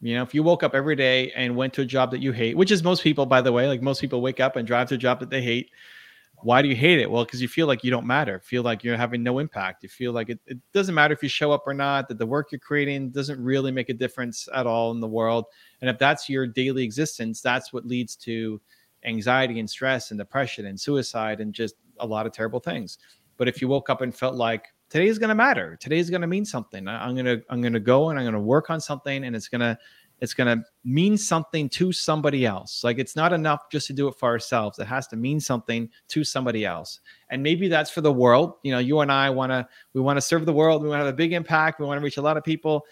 You 0.00 0.14
know, 0.14 0.22
if 0.22 0.34
you 0.34 0.42
woke 0.42 0.62
up 0.62 0.74
every 0.74 0.96
day 0.96 1.30
and 1.32 1.54
went 1.54 1.74
to 1.74 1.82
a 1.82 1.86
job 1.86 2.10
that 2.12 2.20
you 2.20 2.32
hate, 2.32 2.56
which 2.56 2.70
is 2.70 2.82
most 2.82 3.02
people, 3.02 3.26
by 3.26 3.42
the 3.42 3.52
way, 3.52 3.68
like 3.68 3.82
most 3.82 4.00
people 4.00 4.22
wake 4.22 4.40
up 4.40 4.56
and 4.56 4.66
drive 4.66 4.88
to 4.88 4.94
a 4.94 4.98
job 4.98 5.20
that 5.20 5.28
they 5.28 5.42
hate, 5.42 5.70
why 6.42 6.62
do 6.62 6.68
you 6.68 6.76
hate 6.76 6.98
it? 6.98 7.10
Well, 7.10 7.24
because 7.24 7.42
you 7.42 7.48
feel 7.48 7.66
like 7.66 7.84
you 7.84 7.90
don't 7.90 8.06
matter, 8.06 8.40
feel 8.40 8.62
like 8.62 8.82
you're 8.82 8.96
having 8.96 9.22
no 9.22 9.38
impact. 9.40 9.82
You 9.82 9.90
feel 9.90 10.12
like 10.12 10.30
it, 10.30 10.40
it 10.46 10.58
doesn't 10.72 10.94
matter 10.94 11.12
if 11.12 11.22
you 11.22 11.28
show 11.28 11.52
up 11.52 11.64
or 11.66 11.74
not, 11.74 12.08
that 12.08 12.16
the 12.16 12.26
work 12.26 12.50
you're 12.50 12.60
creating 12.60 13.10
doesn't 13.10 13.42
really 13.42 13.70
make 13.70 13.90
a 13.90 13.94
difference 13.94 14.48
at 14.54 14.66
all 14.66 14.90
in 14.92 15.00
the 15.00 15.06
world. 15.06 15.44
And 15.82 15.90
if 15.90 15.98
that's 15.98 16.30
your 16.30 16.46
daily 16.46 16.82
existence, 16.82 17.42
that's 17.42 17.72
what 17.72 17.86
leads 17.86 18.16
to 18.16 18.58
anxiety 19.04 19.60
and 19.60 19.68
stress 19.68 20.10
and 20.10 20.18
depression 20.18 20.66
and 20.66 20.80
suicide 20.80 21.40
and 21.40 21.52
just 21.52 21.74
a 21.98 22.06
lot 22.06 22.26
of 22.26 22.32
terrible 22.32 22.60
things. 22.60 22.98
But 23.36 23.48
if 23.48 23.60
you 23.60 23.68
woke 23.68 23.90
up 23.90 24.00
and 24.00 24.14
felt 24.14 24.34
like 24.34 24.66
today 24.90 25.06
is 25.06 25.18
going 25.18 25.28
to 25.28 25.34
matter, 25.34 25.76
today 25.80 25.98
is 25.98 26.10
going 26.10 26.20
to 26.20 26.26
mean 26.26 26.44
something. 26.44 26.86
I'm 26.86 27.14
going 27.14 27.24
to 27.24 27.42
I'm 27.48 27.62
going 27.62 27.72
to 27.72 27.80
go 27.80 28.10
and 28.10 28.18
I'm 28.18 28.24
going 28.24 28.34
to 28.34 28.40
work 28.40 28.68
on 28.68 28.80
something 28.80 29.24
and 29.24 29.34
it's 29.34 29.48
going 29.48 29.60
to 29.60 29.78
it's 30.20 30.34
going 30.34 30.58
to 30.58 30.62
mean 30.84 31.16
something 31.16 31.68
to 31.70 31.92
somebody 31.92 32.44
else. 32.44 32.84
Like 32.84 32.98
it's 32.98 33.16
not 33.16 33.32
enough 33.32 33.70
just 33.70 33.86
to 33.86 33.94
do 33.94 34.06
it 34.08 34.18
for 34.18 34.28
ourselves. 34.28 34.78
It 34.78 34.86
has 34.86 35.06
to 35.08 35.16
mean 35.16 35.40
something 35.40 35.88
to 36.08 36.24
somebody 36.24 36.66
else. 36.66 37.00
And 37.30 37.42
maybe 37.42 37.68
that's 37.68 37.90
for 37.90 38.02
the 38.02 38.12
world. 38.12 38.54
You 38.62 38.72
know, 38.72 38.80
you 38.80 39.00
and 39.00 39.10
I 39.10 39.30
want 39.30 39.50
to 39.50 39.66
we 39.94 40.00
want 40.00 40.18
to 40.18 40.20
serve 40.20 40.44
the 40.44 40.52
world. 40.52 40.82
We 40.82 40.88
want 40.88 41.00
to 41.00 41.06
have 41.06 41.14
a 41.14 41.16
big 41.16 41.32
impact. 41.32 41.80
We 41.80 41.86
want 41.86 41.98
to 41.98 42.04
reach 42.04 42.18
a 42.18 42.22
lot 42.22 42.36
of 42.36 42.44
people. 42.44 42.84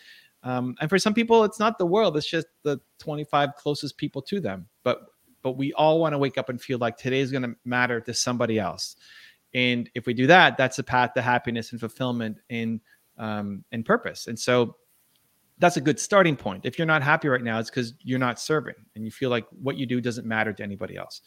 Um, 0.45 0.77
and 0.81 0.89
for 0.89 0.99
some 0.99 1.15
people, 1.15 1.45
it's 1.45 1.59
not 1.59 1.79
the 1.79 1.87
world. 1.87 2.17
It's 2.17 2.31
just 2.31 2.47
the 2.63 2.81
25 3.01 3.57
closest 3.57 3.97
people 3.97 4.23
to 4.23 4.41
them. 4.41 4.67
But 4.85 5.03
but 5.43 5.53
we 5.53 5.73
all 5.75 6.01
want 6.01 6.15
to 6.15 6.19
wake 6.19 6.39
up 6.39 6.49
and 6.49 6.61
feel 6.61 6.79
like 6.79 6.97
today 6.97 7.21
is 7.21 7.31
going 7.31 7.43
to 7.43 7.55
matter 7.65 8.01
to 8.01 8.15
somebody 8.15 8.59
else. 8.59 8.97
And 9.59 9.91
if 9.97 10.07
we 10.07 10.15
do 10.15 10.29
that, 10.29 10.57
that's 10.57 10.77
the 10.77 10.85
path 10.85 11.15
to 11.15 11.23
happiness 11.23 11.73
and 11.73 11.81
fulfillment 11.81 12.39
and 12.49 12.81
um, 13.19 13.65
and 13.73 13.85
purpose. 13.85 14.29
And 14.29 14.39
so 14.39 14.77
that's 15.59 15.77
a 15.77 15.81
good 15.81 15.99
starting 15.99 16.37
point. 16.37 16.65
If 16.65 16.79
you're 16.79 16.87
not 16.87 17.03
happy 17.03 17.27
right 17.27 17.43
now, 17.43 17.59
it's 17.59 17.69
because 17.69 17.95
you're 18.05 18.21
not 18.21 18.39
serving 18.39 18.77
and 18.95 19.05
you 19.05 19.11
feel 19.11 19.31
like 19.31 19.47
what 19.61 19.77
you 19.77 19.85
do 19.85 20.01
doesn't 20.01 20.29
matter 20.29 20.53
to 20.53 20.63
anybody 20.63 20.97
else. 20.97 21.23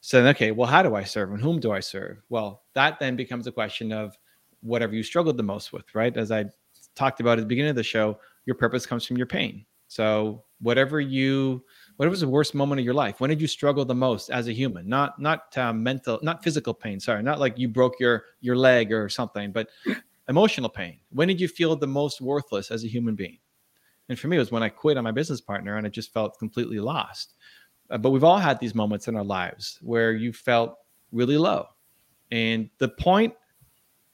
So, 0.00 0.26
okay, 0.26 0.50
well, 0.50 0.66
how 0.66 0.82
do 0.82 0.96
I 0.96 1.04
serve 1.04 1.30
and 1.30 1.40
whom 1.40 1.60
do 1.60 1.70
I 1.70 1.78
serve? 1.78 2.16
Well, 2.28 2.62
that 2.74 2.98
then 2.98 3.14
becomes 3.14 3.46
a 3.46 3.52
question 3.52 3.92
of 3.92 4.18
whatever 4.62 4.96
you 4.96 5.04
struggled 5.04 5.36
the 5.36 5.44
most 5.44 5.72
with, 5.72 5.94
right? 5.94 6.16
As 6.16 6.32
I 6.32 6.46
talked 6.96 7.20
about 7.20 7.38
at 7.38 7.42
the 7.42 7.46
beginning 7.46 7.70
of 7.70 7.76
the 7.76 7.84
show, 7.84 8.18
your 8.46 8.56
purpose 8.56 8.84
comes 8.84 9.06
from 9.06 9.16
your 9.16 9.26
pain. 9.26 9.64
So, 9.86 10.42
whatever 10.60 11.00
you, 11.00 11.64
whatever 12.00 12.12
was 12.12 12.20
the 12.20 12.28
worst 12.28 12.54
moment 12.54 12.78
of 12.78 12.84
your 12.86 12.94
life, 12.94 13.20
when 13.20 13.28
did 13.28 13.42
you 13.42 13.46
struggle 13.46 13.84
the 13.84 13.94
most 13.94 14.30
as 14.30 14.48
a 14.48 14.54
human? 14.54 14.88
Not, 14.88 15.20
not 15.20 15.54
uh, 15.58 15.70
mental, 15.70 16.18
not 16.22 16.42
physical 16.42 16.72
pain. 16.72 16.98
Sorry, 16.98 17.22
not 17.22 17.38
like 17.38 17.58
you 17.58 17.68
broke 17.68 18.00
your 18.00 18.24
your 18.40 18.56
leg 18.56 18.90
or 18.90 19.10
something, 19.10 19.52
but 19.52 19.68
emotional 20.26 20.70
pain. 20.70 20.98
When 21.10 21.28
did 21.28 21.38
you 21.38 21.46
feel 21.46 21.76
the 21.76 21.86
most 21.86 22.22
worthless 22.22 22.70
as 22.70 22.84
a 22.84 22.88
human 22.88 23.16
being? 23.16 23.36
And 24.08 24.18
for 24.18 24.28
me, 24.28 24.36
it 24.36 24.38
was 24.38 24.50
when 24.50 24.62
I 24.62 24.70
quit 24.70 24.96
on 24.96 25.04
my 25.04 25.10
business 25.10 25.42
partner 25.42 25.76
and 25.76 25.86
I 25.86 25.90
just 25.90 26.10
felt 26.10 26.38
completely 26.38 26.80
lost. 26.80 27.34
Uh, 27.90 27.98
but 27.98 28.12
we've 28.12 28.24
all 28.24 28.38
had 28.38 28.58
these 28.60 28.74
moments 28.74 29.06
in 29.06 29.14
our 29.14 29.22
lives 29.22 29.78
where 29.82 30.12
you 30.12 30.32
felt 30.32 30.78
really 31.12 31.36
low. 31.36 31.66
And 32.30 32.70
the 32.78 32.88
point 32.88 33.34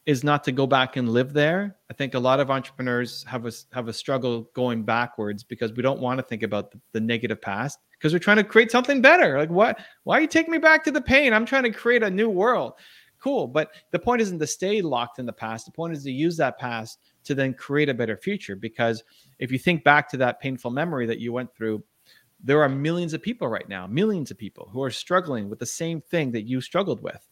is 0.06 0.22
not 0.22 0.44
to 0.44 0.52
go 0.52 0.68
back 0.68 0.96
and 0.96 1.08
live 1.08 1.32
there. 1.32 1.76
I 1.90 1.94
think 1.94 2.14
a 2.14 2.18
lot 2.18 2.38
of 2.38 2.50
entrepreneurs 2.50 3.24
have 3.24 3.44
a 3.44 3.52
have 3.72 3.88
a 3.88 3.92
struggle 3.92 4.48
going 4.54 4.84
backwards 4.84 5.42
because 5.42 5.72
we 5.72 5.82
don't 5.82 6.00
want 6.00 6.18
to 6.18 6.22
think 6.22 6.44
about 6.44 6.70
the, 6.70 6.80
the 6.92 7.00
negative 7.00 7.42
past 7.42 7.80
because 7.92 8.12
we're 8.12 8.20
trying 8.20 8.36
to 8.36 8.44
create 8.44 8.70
something 8.70 9.02
better. 9.02 9.36
Like 9.36 9.50
what? 9.50 9.80
Why 10.04 10.18
are 10.18 10.20
you 10.20 10.28
taking 10.28 10.52
me 10.52 10.58
back 10.58 10.84
to 10.84 10.92
the 10.92 11.00
pain? 11.00 11.32
I'm 11.32 11.44
trying 11.44 11.64
to 11.64 11.72
create 11.72 12.04
a 12.04 12.10
new 12.10 12.30
world. 12.30 12.74
Cool, 13.18 13.48
but 13.48 13.72
the 13.90 13.98
point 13.98 14.22
isn't 14.22 14.38
to 14.38 14.46
stay 14.46 14.80
locked 14.80 15.18
in 15.18 15.26
the 15.26 15.32
past. 15.32 15.66
The 15.66 15.72
point 15.72 15.92
is 15.92 16.04
to 16.04 16.12
use 16.12 16.36
that 16.36 16.58
past 16.58 17.00
to 17.24 17.34
then 17.34 17.54
create 17.54 17.88
a 17.88 17.94
better 17.94 18.16
future 18.16 18.54
because 18.54 19.02
if 19.40 19.50
you 19.50 19.58
think 19.58 19.82
back 19.82 20.08
to 20.10 20.16
that 20.18 20.40
painful 20.40 20.70
memory 20.70 21.06
that 21.06 21.18
you 21.18 21.32
went 21.32 21.52
through, 21.52 21.82
there 22.44 22.62
are 22.62 22.68
millions 22.68 23.14
of 23.14 23.22
people 23.22 23.48
right 23.48 23.68
now, 23.68 23.86
millions 23.88 24.30
of 24.30 24.38
people 24.38 24.68
who 24.70 24.82
are 24.82 24.90
struggling 24.90 25.48
with 25.48 25.58
the 25.58 25.66
same 25.66 26.00
thing 26.00 26.30
that 26.32 26.42
you 26.42 26.60
struggled 26.60 27.02
with, 27.02 27.26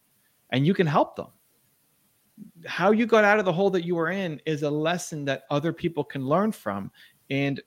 and 0.50 0.66
you 0.66 0.75
can 0.75 0.87
help 0.87 1.14
them. 1.14 1.28
How 2.67 2.91
you 2.91 3.07
got 3.07 3.25
out 3.25 3.38
of 3.38 3.45
the 3.45 3.53
hole 3.53 3.71
that 3.71 3.85
you 3.85 3.95
were 3.95 4.11
in 4.11 4.41
is 4.47 4.62
a 4.62 4.71
lesson 4.71 5.25
that 5.26 5.45
other 5.50 5.73
people 5.73 6.05
can 6.05 6.26
learn 6.26 6.53
from. 6.53 6.91
And 7.31 7.61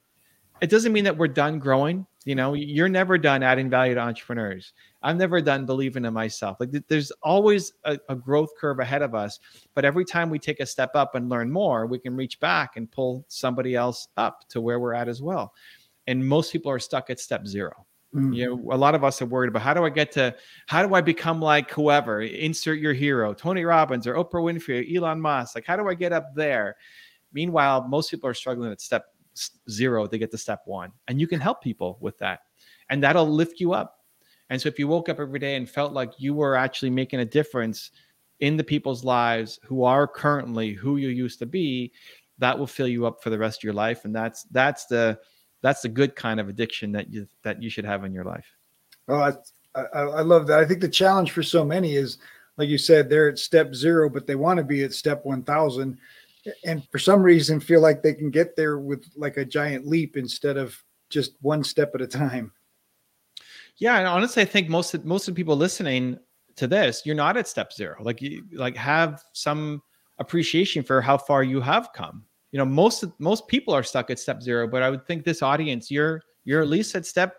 it 0.61 0.69
doesn't 0.69 0.93
mean 0.93 1.03
that 1.03 1.17
we're 1.17 1.27
done 1.27 1.59
growing. 1.59 2.05
You 2.25 2.35
know, 2.35 2.55
you're 2.55 2.89
never 2.89 3.17
done 3.17 3.41
adding 3.41 3.69
value 3.69 3.95
to 3.95 4.01
entrepreneurs. 4.01 4.73
I'm 5.01 5.17
never 5.17 5.39
done 5.39 5.65
believing 5.65 6.03
in 6.03 6.13
myself. 6.13 6.57
Like 6.59 6.71
there's 6.89 7.11
always 7.23 7.71
a, 7.85 7.97
a, 8.09 8.15
growth 8.15 8.49
curve 8.59 8.79
ahead 8.79 9.01
of 9.01 9.15
us. 9.15 9.39
But 9.75 9.85
every 9.85 10.03
time 10.03 10.29
we 10.29 10.37
take 10.37 10.59
a 10.59 10.65
step 10.65 10.91
up 10.93 11.15
and 11.15 11.29
learn 11.29 11.49
more, 11.49 11.85
we 11.85 11.99
can 11.99 12.17
reach 12.17 12.37
back 12.41 12.75
and 12.75 12.91
pull 12.91 13.23
somebody 13.29 13.75
else 13.75 14.09
up 14.17 14.45
to 14.49 14.59
where 14.59 14.79
we're 14.81 14.93
at 14.93 15.07
as 15.07 15.21
well. 15.21 15.53
And 16.07 16.27
most 16.27 16.51
people 16.51 16.69
are 16.69 16.79
stuck 16.79 17.09
at 17.09 17.21
step 17.21 17.47
0 17.47 17.71
mm-hmm. 18.15 18.33
You 18.33 18.45
know, 18.47 18.73
a 18.73 18.77
lot 18.77 18.95
of 18.95 19.03
us 19.03 19.21
are 19.21 19.25
worried 19.25 19.49
about 19.49 19.61
how 19.61 19.73
do 19.73 19.85
I 19.85 19.89
get 19.89 20.11
to, 20.13 20.35
how 20.67 20.85
do 20.85 20.93
I 20.93 21.01
become 21.01 21.41
like 21.41 21.71
whoever? 21.71 22.21
Insert 22.21 22.79
your 22.79 22.93
hero, 22.93 23.33
Tony 23.33 23.63
Robbins 23.65 24.07
or 24.07 24.15
Oprah 24.15 24.43
Winfrey, 24.43 24.81
or 24.81 24.97
Elon 24.97 25.21
Musk. 25.21 25.55
Like, 25.55 25.65
how 25.65 25.75
do 25.75 25.87
I 25.87 25.93
get 25.93 26.13
up 26.13 26.33
there? 26.35 26.75
Meanwhile, 27.33 27.87
most 27.87 28.09
people 28.11 28.29
are 28.29 28.33
struggling 28.33 28.71
at 28.71 28.81
step 28.81 29.05
zero 29.69 30.07
They 30.07 30.17
get 30.17 30.31
to 30.31 30.37
step 30.37 30.61
one. 30.65 30.91
And 31.07 31.19
you 31.19 31.27
can 31.27 31.39
help 31.39 31.61
people 31.61 31.97
with 32.01 32.17
that. 32.19 32.39
And 32.89 33.03
that'll 33.03 33.29
lift 33.29 33.59
you 33.59 33.73
up. 33.73 33.97
And 34.49 34.61
so 34.61 34.69
if 34.69 34.79
you 34.79 34.87
woke 34.87 35.09
up 35.09 35.19
every 35.19 35.39
day 35.39 35.55
and 35.55 35.69
felt 35.69 35.93
like 35.93 36.13
you 36.17 36.33
were 36.33 36.55
actually 36.55 36.89
making 36.89 37.19
a 37.19 37.25
difference 37.25 37.91
in 38.39 38.55
the 38.55 38.63
people's 38.63 39.03
lives 39.03 39.59
who 39.63 39.83
are 39.83 40.07
currently 40.07 40.73
who 40.73 40.97
you 40.97 41.09
used 41.09 41.39
to 41.39 41.45
be, 41.45 41.91
that 42.37 42.57
will 42.57 42.67
fill 42.67 42.87
you 42.87 43.05
up 43.05 43.21
for 43.21 43.29
the 43.29 43.37
rest 43.37 43.59
of 43.59 43.63
your 43.63 43.73
life. 43.73 44.05
And 44.05 44.15
that's 44.15 44.43
that's 44.45 44.85
the 44.85 45.19
that's 45.67 45.81
the 45.81 45.89
good 45.89 46.15
kind 46.15 46.39
of 46.39 46.47
addiction 46.47 46.93
that 46.93 47.11
you 47.11 47.27
that 47.43 47.61
you 47.61 47.69
should 47.69 47.83
have 47.83 48.05
in 48.05 48.13
your 48.13 48.23
life. 48.23 48.45
Oh, 49.09 49.19
I, 49.19 49.33
I, 49.75 50.01
I 50.01 50.21
love 50.21 50.47
that. 50.47 50.59
I 50.59 50.65
think 50.65 50.79
the 50.79 50.87
challenge 50.87 51.31
for 51.31 51.43
so 51.43 51.65
many 51.65 51.95
is, 51.95 52.19
like 52.55 52.69
you 52.69 52.77
said, 52.77 53.09
they're 53.09 53.29
at 53.29 53.37
step 53.37 53.75
zero, 53.75 54.09
but 54.09 54.25
they 54.25 54.35
want 54.35 54.57
to 54.57 54.63
be 54.63 54.83
at 54.83 54.93
step 54.93 55.25
one 55.25 55.43
thousand 55.43 55.97
and 56.63 56.87
for 56.91 56.99
some 56.99 57.21
reason 57.21 57.59
feel 57.59 57.81
like 57.81 58.01
they 58.01 58.13
can 58.13 58.31
get 58.31 58.55
there 58.55 58.79
with 58.79 59.05
like 59.17 59.35
a 59.35 59.43
giant 59.43 59.85
leap 59.85 60.15
instead 60.15 60.55
of 60.55 60.81
just 61.09 61.33
one 61.41 61.63
step 61.63 61.91
at 61.93 62.01
a 62.01 62.07
time. 62.07 62.53
Yeah, 63.77 63.97
and 63.97 64.07
honestly, 64.07 64.41
I 64.41 64.45
think 64.45 64.69
most 64.69 64.93
of, 64.93 65.03
most 65.03 65.27
of 65.27 65.35
the 65.35 65.39
people 65.39 65.57
listening 65.57 66.17
to 66.55 66.67
this, 66.67 67.03
you're 67.05 67.15
not 67.15 67.35
at 67.35 67.47
step 67.47 67.73
zero. 67.73 67.97
Like 68.01 68.21
you 68.21 68.45
like 68.53 68.77
have 68.77 69.21
some 69.33 69.81
appreciation 70.17 70.81
for 70.81 71.01
how 71.01 71.17
far 71.17 71.43
you 71.43 71.59
have 71.59 71.91
come. 71.93 72.23
You 72.51 72.59
know, 72.59 72.65
most 72.65 73.03
most 73.19 73.47
people 73.47 73.73
are 73.73 73.83
stuck 73.83 74.09
at 74.09 74.19
step 74.19 74.41
zero, 74.41 74.67
but 74.67 74.83
I 74.83 74.89
would 74.89 75.05
think 75.05 75.23
this 75.23 75.41
audience, 75.41 75.91
you're 75.91 76.21
you're 76.45 76.61
at 76.61 76.69
least 76.69 76.95
at 76.95 77.05
step, 77.05 77.35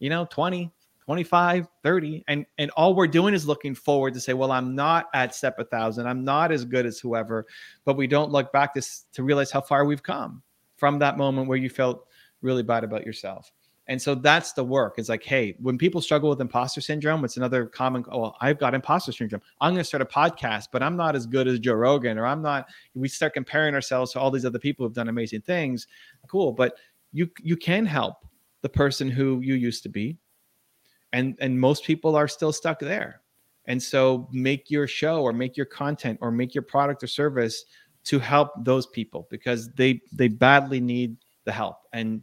you 0.00 0.10
know, 0.10 0.26
20, 0.30 0.70
25, 1.04 1.66
30. 1.82 2.24
And 2.28 2.46
and 2.58 2.70
all 2.72 2.94
we're 2.94 3.06
doing 3.06 3.34
is 3.34 3.46
looking 3.46 3.74
forward 3.74 4.14
to 4.14 4.20
say, 4.20 4.34
well, 4.34 4.52
I'm 4.52 4.74
not 4.74 5.06
at 5.14 5.34
step 5.34 5.58
a 5.58 5.64
thousand. 5.64 6.06
I'm 6.06 6.24
not 6.24 6.52
as 6.52 6.64
good 6.64 6.86
as 6.86 6.98
whoever, 6.98 7.46
but 7.84 7.96
we 7.96 8.06
don't 8.06 8.30
look 8.30 8.52
back 8.52 8.74
to, 8.74 8.82
to 9.14 9.22
realize 9.22 9.50
how 9.50 9.60
far 9.62 9.84
we've 9.84 10.02
come 10.02 10.42
from 10.76 10.98
that 10.98 11.18
moment 11.18 11.48
where 11.48 11.58
you 11.58 11.70
felt 11.70 12.06
really 12.42 12.62
bad 12.62 12.84
about 12.84 13.04
yourself. 13.04 13.50
And 13.90 14.00
so 14.00 14.14
that's 14.14 14.52
the 14.52 14.64
work. 14.64 14.94
It's 14.96 15.10
like, 15.10 15.24
hey, 15.24 15.56
when 15.58 15.76
people 15.76 16.00
struggle 16.00 16.30
with 16.30 16.40
imposter 16.40 16.80
syndrome, 16.80 17.24
it's 17.24 17.36
another 17.36 17.66
common, 17.66 18.04
oh, 18.10 18.32
I've 18.40 18.58
got 18.58 18.72
imposter 18.72 19.12
syndrome. 19.12 19.42
I'm 19.60 19.72
going 19.74 19.80
to 19.80 19.84
start 19.84 20.00
a 20.00 20.06
podcast, 20.06 20.68
but 20.72 20.82
I'm 20.82 20.96
not 20.96 21.16
as 21.16 21.26
good 21.26 21.48
as 21.48 21.58
Joe 21.58 21.74
Rogan, 21.74 22.16
or 22.16 22.24
I'm 22.24 22.40
not, 22.40 22.68
we 22.94 23.08
start 23.08 23.34
comparing 23.34 23.74
ourselves 23.74 24.12
to 24.12 24.20
all 24.20 24.30
these 24.30 24.46
other 24.46 24.58
people 24.60 24.86
who've 24.86 24.94
done 24.94 25.08
amazing 25.08 25.42
things. 25.42 25.88
Cool. 26.28 26.52
But 26.52 26.74
you 27.12 27.28
you 27.40 27.56
can 27.56 27.86
help 27.86 28.16
the 28.62 28.68
person 28.68 29.08
who 29.08 29.40
you 29.40 29.54
used 29.54 29.82
to 29.82 29.88
be 29.88 30.16
and 31.12 31.36
and 31.40 31.58
most 31.58 31.84
people 31.84 32.14
are 32.16 32.28
still 32.28 32.52
stuck 32.52 32.78
there 32.78 33.22
and 33.66 33.82
so 33.82 34.28
make 34.32 34.70
your 34.70 34.86
show 34.86 35.22
or 35.22 35.32
make 35.32 35.56
your 35.56 35.66
content 35.66 36.18
or 36.20 36.30
make 36.30 36.54
your 36.54 36.62
product 36.62 37.02
or 37.02 37.06
service 37.06 37.64
to 38.04 38.18
help 38.18 38.50
those 38.64 38.86
people 38.86 39.26
because 39.30 39.70
they 39.72 40.00
they 40.12 40.28
badly 40.28 40.80
need 40.80 41.16
the 41.44 41.52
help 41.52 41.76
and 41.92 42.22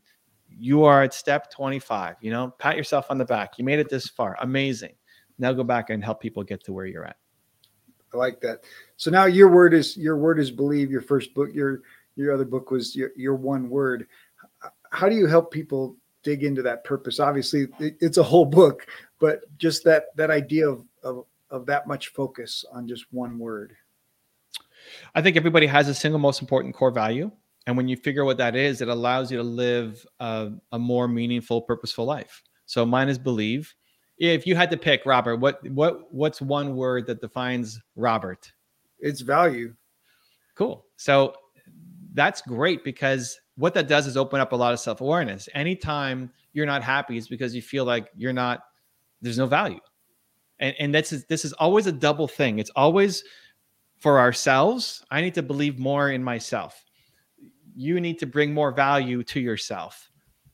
you 0.59 0.83
are 0.83 1.03
at 1.03 1.13
step 1.13 1.51
25 1.51 2.15
you 2.21 2.31
know 2.31 2.53
pat 2.57 2.75
yourself 2.75 3.07
on 3.09 3.17
the 3.17 3.25
back. 3.25 3.57
You 3.57 3.63
made 3.65 3.79
it 3.79 3.89
this 3.89 4.07
far. 4.07 4.37
Amazing. 4.41 4.95
Now 5.39 5.53
go 5.53 5.63
back 5.63 5.89
and 5.89 6.03
help 6.03 6.19
people 6.19 6.43
get 6.43 6.63
to 6.65 6.73
where 6.73 6.85
you're 6.85 7.05
at. 7.05 7.17
I 8.13 8.17
like 8.17 8.41
that. 8.41 8.63
So 8.95 9.11
now 9.11 9.25
your 9.25 9.49
word 9.49 9.73
is 9.73 9.97
your 9.97 10.17
word 10.17 10.39
is 10.39 10.51
believe. 10.51 10.91
Your 10.91 11.01
first 11.01 11.33
book 11.33 11.49
your 11.53 11.81
your 12.15 12.33
other 12.33 12.45
book 12.45 12.71
was 12.71 12.95
your, 12.95 13.11
your 13.15 13.35
one 13.35 13.69
word. 13.69 14.07
How 14.91 15.07
do 15.07 15.15
you 15.15 15.27
help 15.27 15.51
people 15.51 15.95
dig 16.27 16.43
into 16.43 16.61
that 16.61 16.83
purpose. 16.83 17.21
Obviously, 17.21 17.67
it's 17.79 18.17
a 18.17 18.23
whole 18.23 18.45
book, 18.45 18.85
but 19.17 19.41
just 19.57 19.85
that 19.85 20.07
that 20.17 20.29
idea 20.29 20.67
of, 20.67 20.83
of 21.01 21.25
of 21.49 21.65
that 21.65 21.87
much 21.87 22.09
focus 22.09 22.65
on 22.73 22.85
just 22.85 23.05
one 23.11 23.39
word. 23.39 23.73
I 25.15 25.21
think 25.21 25.37
everybody 25.37 25.67
has 25.67 25.87
a 25.87 25.93
single 25.93 26.19
most 26.19 26.41
important 26.41 26.75
core 26.75 26.91
value, 26.91 27.31
and 27.67 27.77
when 27.77 27.87
you 27.89 27.97
figure 27.97 28.25
what 28.25 28.39
that 28.39 28.55
is, 28.55 28.81
it 28.81 28.89
allows 28.89 29.31
you 29.31 29.37
to 29.37 29.43
live 29.43 30.05
a, 30.21 30.51
a 30.73 30.79
more 30.79 31.07
meaningful, 31.07 31.61
purposeful 31.61 32.05
life. 32.05 32.43
So 32.67 32.85
mine 32.87 33.09
is 33.09 33.19
believe. 33.19 33.75
If 34.19 34.47
you 34.47 34.55
had 34.57 34.71
to 34.71 34.77
pick, 34.77 35.05
Robert, 35.05 35.37
what 35.37 35.61
what 35.71 36.13
what's 36.13 36.41
one 36.41 36.75
word 36.77 37.07
that 37.07 37.21
defines 37.21 37.79
Robert? 37.95 38.51
It's 38.99 39.21
value. 39.21 39.75
Cool. 40.55 40.85
So 40.97 41.35
that's 42.13 42.41
great 42.41 42.83
because 42.83 43.39
what 43.57 43.73
that 43.75 43.87
does 43.87 44.07
is 44.07 44.17
open 44.17 44.41
up 44.41 44.53
a 44.53 44.57
lot 44.57 44.73
of 44.73 44.79
self 44.81 45.01
awareness. 45.01 45.49
Anytime 45.55 46.31
you're 46.53 46.65
not 46.67 46.83
happy, 46.83 47.17
it's 47.17 47.29
because 47.29 47.55
you 47.55 47.61
feel 47.63 47.85
like 47.85 48.09
you're 48.17 48.33
not, 48.33 48.61
there's 49.21 49.39
no 49.39 49.47
value. 49.47 49.79
and 50.59 50.75
and 50.79 50.95
that's 50.95 51.11
this 51.25 51.45
is 51.45 51.53
always 51.53 51.87
a 51.87 51.93
double 51.93 52.27
thing 52.27 52.59
it's 52.59 52.71
always 52.75 53.23
for 53.97 54.19
ourselves 54.19 55.05
i 55.11 55.21
need 55.21 55.35
to 55.35 55.43
believe 55.43 55.79
more 55.79 56.11
in 56.11 56.23
myself 56.23 56.85
you 57.77 58.01
need 58.01 58.17
to 58.17 58.25
bring 58.25 58.53
more 58.53 58.71
value 58.71 59.23
to 59.23 59.39
yourself. 59.39 60.09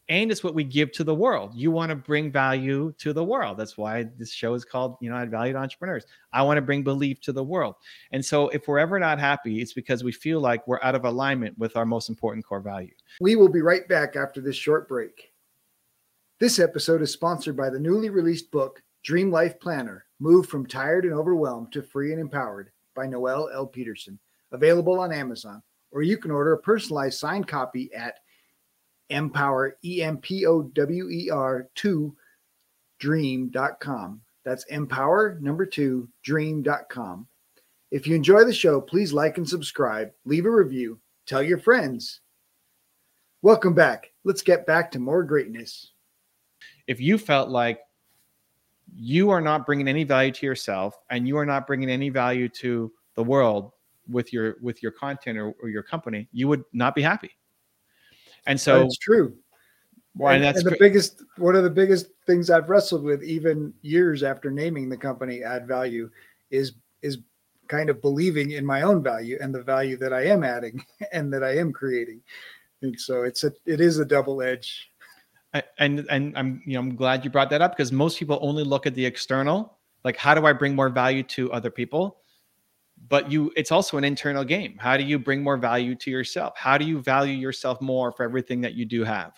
And 0.09 0.29
it's 0.29 0.43
what 0.43 0.53
we 0.53 0.65
give 0.65 0.91
to 0.91 1.05
the 1.05 1.15
world. 1.15 1.53
You 1.55 1.71
want 1.71 1.89
to 1.89 1.95
bring 1.95 2.29
value 2.29 2.93
to 2.97 3.13
the 3.13 3.23
world. 3.23 3.57
That's 3.57 3.77
why 3.77 4.03
this 4.17 4.33
show 4.33 4.53
is 4.53 4.65
called 4.65 4.97
you 4.99 5.09
know 5.09 5.15
add 5.15 5.31
value 5.31 5.55
entrepreneurs. 5.55 6.05
I 6.33 6.41
want 6.41 6.57
to 6.57 6.61
bring 6.61 6.83
belief 6.83 7.21
to 7.21 7.31
the 7.31 7.43
world. 7.43 7.75
And 8.11 8.23
so 8.23 8.49
if 8.49 8.67
we're 8.67 8.79
ever 8.79 8.99
not 8.99 9.19
happy 9.19 9.61
it's 9.61 9.71
because 9.71 10.03
we 10.03 10.11
feel 10.11 10.41
like 10.41 10.67
we're 10.67 10.83
out 10.83 10.95
of 10.95 11.05
alignment 11.05 11.57
with 11.57 11.77
our 11.77 11.85
most 11.85 12.09
important 12.09 12.45
core 12.45 12.59
value. 12.59 12.91
We 13.21 13.37
will 13.37 13.47
be 13.47 13.61
right 13.61 13.87
back 13.87 14.17
after 14.17 14.41
this 14.41 14.57
short 14.57 14.89
break. 14.89 15.31
This 16.41 16.59
episode 16.59 17.01
is 17.01 17.13
sponsored 17.13 17.55
by 17.55 17.69
the 17.69 17.79
newly 17.79 18.09
released 18.09 18.51
book 18.51 18.83
Dream 19.03 19.31
Life 19.31 19.57
Planner 19.61 20.05
Move 20.19 20.47
from 20.47 20.65
Tired 20.65 21.05
and 21.05 21.13
Overwhelmed 21.13 21.71
to 21.71 21.81
Free 21.81 22.11
and 22.11 22.19
Empowered 22.19 22.71
by 22.93 23.07
Noelle 23.07 23.49
L. 23.53 23.65
Peterson, 23.65 24.19
available 24.51 24.99
on 24.99 25.13
Amazon, 25.13 25.63
or 25.93 26.01
you 26.01 26.17
can 26.17 26.31
order 26.31 26.53
a 26.53 26.57
personalized 26.57 27.19
signed 27.19 27.47
copy 27.47 27.93
at 27.93 28.19
empower, 29.09 29.77
E 29.85 30.01
M 30.01 30.17
P 30.17 30.45
O 30.45 30.63
W 30.63 31.09
E 31.09 31.29
R 31.29 31.69
2 31.75 32.15
dream.com. 32.99 34.21
That's 34.43 34.65
empower 34.65 35.37
number 35.41 35.65
two 35.65 36.09
dream.com. 36.23 37.27
If 37.91 38.07
you 38.07 38.15
enjoy 38.15 38.43
the 38.43 38.53
show, 38.53 38.81
please 38.81 39.13
like 39.13 39.37
and 39.37 39.47
subscribe, 39.47 40.11
leave 40.25 40.45
a 40.45 40.49
review, 40.49 40.99
tell 41.25 41.43
your 41.43 41.59
friends. 41.59 42.21
Welcome 43.41 43.73
back. 43.73 44.11
Let's 44.23 44.41
get 44.41 44.65
back 44.65 44.91
to 44.91 44.99
more 44.99 45.23
greatness. 45.23 45.91
If 46.87 46.99
you 46.99 47.17
felt 47.17 47.49
like 47.49 47.79
you 48.95 49.29
are 49.29 49.41
not 49.41 49.65
bringing 49.65 49.87
any 49.87 50.05
value 50.05 50.31
to 50.31 50.45
yourself 50.45 50.97
and 51.09 51.27
you 51.27 51.37
are 51.37 51.45
not 51.45 51.67
bringing 51.67 51.89
any 51.89 52.09
value 52.09 52.49
to 52.49 52.91
the 53.15 53.23
world 53.23 53.71
with 54.09 54.33
your 54.33 54.55
with 54.61 54.83
your 54.83 54.91
content 54.91 55.37
or, 55.37 55.53
or 55.61 55.69
your 55.69 55.83
company 55.83 56.27
you 56.31 56.47
would 56.47 56.63
not 56.73 56.95
be 56.95 57.01
happy. 57.01 57.31
And 58.45 58.59
so 58.59 58.83
it's 58.83 58.97
true. 58.97 59.35
Well, 60.15 60.33
and, 60.33 60.43
and, 60.43 60.57
and 60.57 60.65
the 60.65 60.77
biggest 60.79 61.23
one 61.37 61.55
of 61.55 61.63
the 61.63 61.69
biggest 61.69 62.07
things 62.27 62.49
i've 62.49 62.69
wrestled 62.69 63.03
with 63.03 63.23
even 63.23 63.73
years 63.81 64.21
after 64.21 64.51
naming 64.51 64.87
the 64.89 64.97
company 64.97 65.43
add 65.43 65.67
value 65.67 66.09
is 66.51 66.73
is 67.01 67.17
kind 67.67 67.89
of 67.89 68.01
believing 68.01 68.51
in 68.51 68.65
my 68.65 68.83
own 68.83 69.01
value 69.01 69.37
and 69.41 69.55
the 69.55 69.63
value 69.63 69.97
that 69.97 70.13
i 70.13 70.23
am 70.23 70.43
adding 70.43 70.83
and 71.13 71.33
that 71.33 71.43
i 71.43 71.57
am 71.57 71.71
creating. 71.71 72.21
And 72.83 72.99
so 72.99 73.23
it's 73.23 73.43
a 73.43 73.51
it 73.65 73.81
is 73.81 73.97
a 73.97 74.05
double 74.05 74.41
edge. 74.41 74.89
And 75.79 76.05
and 76.09 76.37
I'm 76.37 76.61
you 76.65 76.73
know 76.73 76.81
I'm 76.81 76.95
glad 76.95 77.23
you 77.23 77.31
brought 77.31 77.49
that 77.51 77.61
up 77.61 77.75
because 77.75 77.91
most 77.91 78.19
people 78.19 78.37
only 78.41 78.63
look 78.63 78.85
at 78.85 78.93
the 78.93 79.05
external, 79.05 79.77
like 80.03 80.17
how 80.17 80.35
do 80.35 80.45
I 80.45 80.53
bring 80.53 80.75
more 80.75 80.89
value 80.89 81.23
to 81.23 81.51
other 81.51 81.71
people? 81.71 82.17
But 83.09 83.31
you, 83.31 83.51
it's 83.55 83.71
also 83.71 83.97
an 83.97 84.03
internal 84.03 84.43
game. 84.43 84.77
How 84.79 84.97
do 84.97 85.03
you 85.03 85.19
bring 85.19 85.43
more 85.43 85.57
value 85.57 85.95
to 85.95 86.11
yourself? 86.11 86.53
How 86.55 86.77
do 86.77 86.85
you 86.85 87.01
value 87.01 87.33
yourself 87.33 87.81
more 87.81 88.11
for 88.11 88.23
everything 88.23 88.61
that 88.61 88.73
you 88.73 88.85
do 88.85 89.03
have? 89.03 89.33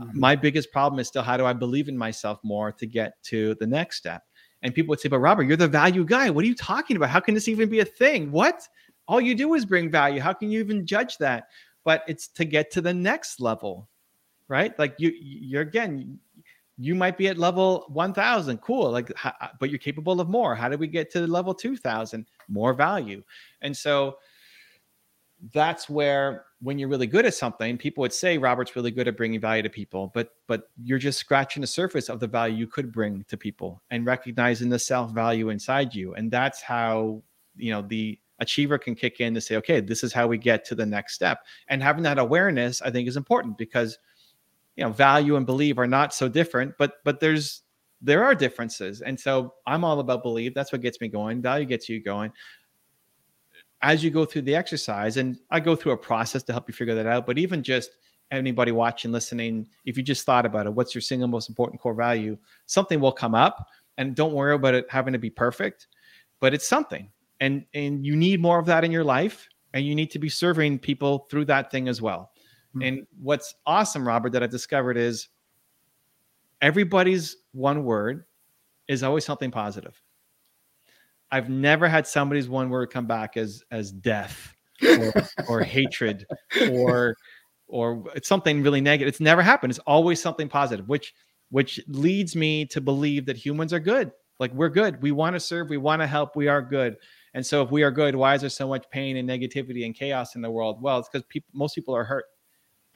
Mm-hmm. 0.00 0.18
My 0.18 0.36
biggest 0.36 0.72
problem 0.72 0.98
is 0.98 1.08
still 1.08 1.22
how 1.22 1.36
do 1.36 1.46
I 1.46 1.52
believe 1.52 1.88
in 1.88 1.96
myself 1.96 2.40
more 2.42 2.72
to 2.72 2.86
get 2.86 3.22
to 3.24 3.54
the 3.60 3.66
next 3.66 3.96
step? 3.96 4.22
And 4.62 4.74
people 4.74 4.90
would 4.90 5.00
say, 5.00 5.08
"But 5.08 5.20
Robert, 5.20 5.44
you're 5.44 5.56
the 5.56 5.68
value 5.68 6.04
guy. 6.04 6.30
What 6.30 6.44
are 6.44 6.48
you 6.48 6.54
talking 6.54 6.96
about? 6.96 7.10
How 7.10 7.20
can 7.20 7.34
this 7.34 7.48
even 7.48 7.68
be 7.68 7.80
a 7.80 7.84
thing? 7.84 8.32
What? 8.32 8.66
All 9.08 9.20
you 9.20 9.34
do 9.34 9.54
is 9.54 9.64
bring 9.64 9.90
value. 9.90 10.20
How 10.20 10.32
can 10.32 10.50
you 10.50 10.60
even 10.60 10.86
judge 10.86 11.18
that?" 11.18 11.44
But 11.84 12.02
it's 12.08 12.28
to 12.28 12.44
get 12.44 12.70
to 12.72 12.80
the 12.80 12.92
next 12.92 13.40
level 13.40 13.88
right? 14.48 14.78
Like 14.78 14.94
you, 14.98 15.12
you're 15.18 15.62
again, 15.62 16.18
you 16.78 16.94
might 16.94 17.16
be 17.16 17.28
at 17.28 17.38
level 17.38 17.86
1000 17.88 18.58
cool 18.58 18.90
like 18.90 19.10
uh, 19.24 19.48
but 19.58 19.70
you're 19.70 19.78
capable 19.78 20.20
of 20.20 20.28
more. 20.28 20.54
How 20.54 20.68
do 20.68 20.76
we 20.76 20.86
get 20.86 21.10
to 21.12 21.26
level 21.26 21.54
2000 21.54 22.26
more 22.48 22.74
value. 22.74 23.22
And 23.62 23.76
so 23.76 24.18
that's 25.52 25.88
where 25.88 26.46
when 26.60 26.78
you're 26.78 26.88
really 26.88 27.06
good 27.06 27.26
at 27.26 27.34
something 27.34 27.76
people 27.76 28.00
would 28.00 28.12
say 28.12 28.38
robert's 28.38 28.74
really 28.74 28.90
good 28.90 29.06
at 29.06 29.18
bringing 29.18 29.38
value 29.38 29.62
to 29.62 29.68
people 29.68 30.10
but 30.14 30.30
but 30.46 30.70
you're 30.82 30.98
just 30.98 31.18
scratching 31.18 31.60
the 31.60 31.66
surface 31.66 32.08
of 32.08 32.20
the 32.20 32.26
value 32.26 32.56
you 32.56 32.66
could 32.66 32.90
bring 32.90 33.22
to 33.28 33.36
people 33.36 33.82
and 33.90 34.06
recognizing 34.06 34.70
the 34.70 34.78
self 34.78 35.10
value 35.10 35.50
inside 35.50 35.94
you. 35.94 36.14
And 36.14 36.30
that's 36.30 36.62
how 36.62 37.22
you 37.56 37.70
know 37.70 37.82
the 37.82 38.18
achiever 38.38 38.78
can 38.78 38.94
kick 38.94 39.20
in 39.20 39.34
to 39.34 39.40
say 39.40 39.56
okay 39.56 39.80
this 39.80 40.04
is 40.04 40.12
how 40.12 40.26
we 40.26 40.38
get 40.38 40.64
to 40.64 40.74
the 40.74 40.86
next 40.86 41.14
step. 41.14 41.44
And 41.68 41.82
having 41.82 42.02
that 42.04 42.18
awareness 42.18 42.80
i 42.80 42.90
think 42.90 43.06
is 43.06 43.16
important 43.16 43.58
because 43.58 43.98
you 44.76 44.84
know 44.84 44.90
value 44.90 45.36
and 45.36 45.46
believe 45.46 45.78
are 45.78 45.86
not 45.86 46.14
so 46.14 46.28
different 46.28 46.74
but 46.78 46.94
but 47.04 47.20
there's 47.20 47.62
there 48.02 48.24
are 48.24 48.34
differences. 48.34 49.00
And 49.00 49.18
so 49.18 49.54
i'm 49.66 49.84
all 49.84 50.00
about 50.00 50.22
believe. 50.22 50.54
That's 50.54 50.72
what 50.72 50.80
gets 50.80 51.00
me 51.00 51.08
going. 51.08 51.42
Value 51.42 51.66
gets 51.66 51.88
you 51.88 52.02
going. 52.02 52.32
As 53.82 54.02
you 54.02 54.10
go 54.10 54.24
through 54.24 54.42
the 54.42 54.54
exercise 54.54 55.16
and 55.16 55.38
i 55.50 55.60
go 55.60 55.76
through 55.76 55.92
a 55.92 55.96
process 55.96 56.42
to 56.44 56.52
help 56.52 56.68
you 56.68 56.74
figure 56.74 56.94
that 56.94 57.06
out 57.06 57.26
but 57.26 57.38
even 57.38 57.62
just 57.62 57.90
anybody 58.30 58.72
watching 58.72 59.12
listening 59.12 59.66
if 59.84 59.96
you 59.96 60.02
just 60.02 60.26
thought 60.26 60.44
about 60.44 60.66
it 60.66 60.74
what's 60.74 60.94
your 60.94 61.02
single 61.02 61.28
most 61.28 61.48
important 61.48 61.80
core 61.80 61.94
value? 61.94 62.36
Something 62.66 63.00
will 63.00 63.12
come 63.12 63.34
up 63.34 63.68
and 63.98 64.14
don't 64.14 64.34
worry 64.34 64.54
about 64.54 64.74
it 64.74 64.86
having 64.90 65.12
to 65.12 65.18
be 65.18 65.30
perfect 65.30 65.88
but 66.40 66.52
it's 66.52 66.68
something. 66.68 67.10
And 67.40 67.64
and 67.74 68.04
you 68.04 68.16
need 68.16 68.40
more 68.40 68.58
of 68.58 68.66
that 68.66 68.84
in 68.84 68.90
your 68.90 69.04
life 69.04 69.48
and 69.74 69.84
you 69.84 69.94
need 69.94 70.10
to 70.10 70.18
be 70.18 70.28
serving 70.28 70.78
people 70.78 71.26
through 71.30 71.44
that 71.46 71.70
thing 71.70 71.86
as 71.86 72.00
well 72.00 72.32
Mm-hmm. 72.76 72.82
And 72.82 73.06
what's 73.20 73.54
awesome, 73.64 74.06
Robert, 74.06 74.32
that 74.32 74.42
I've 74.42 74.50
discovered 74.50 74.96
is 74.96 75.28
everybody's 76.60 77.36
one 77.52 77.84
word 77.84 78.24
is 78.88 79.02
always 79.02 79.24
something 79.24 79.50
positive. 79.50 80.00
I've 81.30 81.48
never 81.48 81.88
had 81.88 82.06
somebody's 82.06 82.48
one 82.48 82.70
word 82.70 82.90
come 82.90 83.06
back 83.06 83.36
as 83.36 83.62
as 83.70 83.90
death 83.90 84.54
or, 84.82 85.12
or 85.48 85.60
hatred 85.62 86.26
or 86.70 87.16
or 87.68 88.04
it's 88.14 88.28
something 88.28 88.62
really 88.62 88.80
negative. 88.80 89.08
It's 89.08 89.20
never 89.20 89.42
happened. 89.42 89.70
It's 89.70 89.80
always 89.80 90.20
something 90.22 90.48
positive, 90.48 90.88
which 90.88 91.14
which 91.50 91.80
leads 91.88 92.36
me 92.36 92.66
to 92.66 92.80
believe 92.80 93.26
that 93.26 93.36
humans 93.36 93.72
are 93.72 93.80
good. 93.80 94.12
Like 94.38 94.52
we're 94.52 94.68
good. 94.68 95.02
We 95.02 95.12
want 95.12 95.34
to 95.34 95.40
serve. 95.40 95.70
We 95.70 95.78
want 95.78 96.02
to 96.02 96.06
help. 96.06 96.36
We 96.36 96.46
are 96.48 96.62
good. 96.62 96.96
And 97.34 97.44
so 97.44 97.62
if 97.62 97.70
we 97.70 97.82
are 97.82 97.90
good, 97.90 98.14
why 98.14 98.34
is 98.34 98.42
there 98.42 98.50
so 98.50 98.68
much 98.68 98.84
pain 98.90 99.16
and 99.16 99.28
negativity 99.28 99.84
and 99.84 99.94
chaos 99.94 100.36
in 100.36 100.42
the 100.42 100.50
world? 100.50 100.80
Well, 100.80 100.98
it's 100.98 101.08
because 101.08 101.26
people 101.28 101.50
most 101.54 101.74
people 101.74 101.94
are 101.96 102.04
hurt 102.04 102.26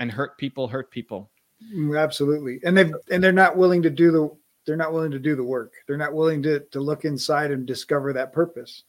and 0.01 0.11
hurt 0.11 0.37
people 0.39 0.67
hurt 0.67 0.91
people. 0.91 1.31
Mm, 1.73 1.97
absolutely. 2.03 2.59
And 2.65 2.77
they 2.77 2.91
and 3.11 3.23
they're 3.23 3.33
not 3.33 3.57
willing 3.57 3.83
to 3.83 3.91
do 3.91 4.11
the 4.11 4.31
they're 4.67 4.77
not 4.77 4.93
willing 4.93 5.13
to 5.13 5.19
do 5.19 5.37
the 5.37 5.45
work. 5.45 5.75
They're 5.87 5.97
not 5.97 6.15
willing 6.15 6.43
to 6.43 6.61
to 6.61 6.81
look 6.81 7.05
inside 7.05 7.53
and 7.53 7.67
discover 7.67 8.13
that 8.13 8.33
purpose. 8.33 8.83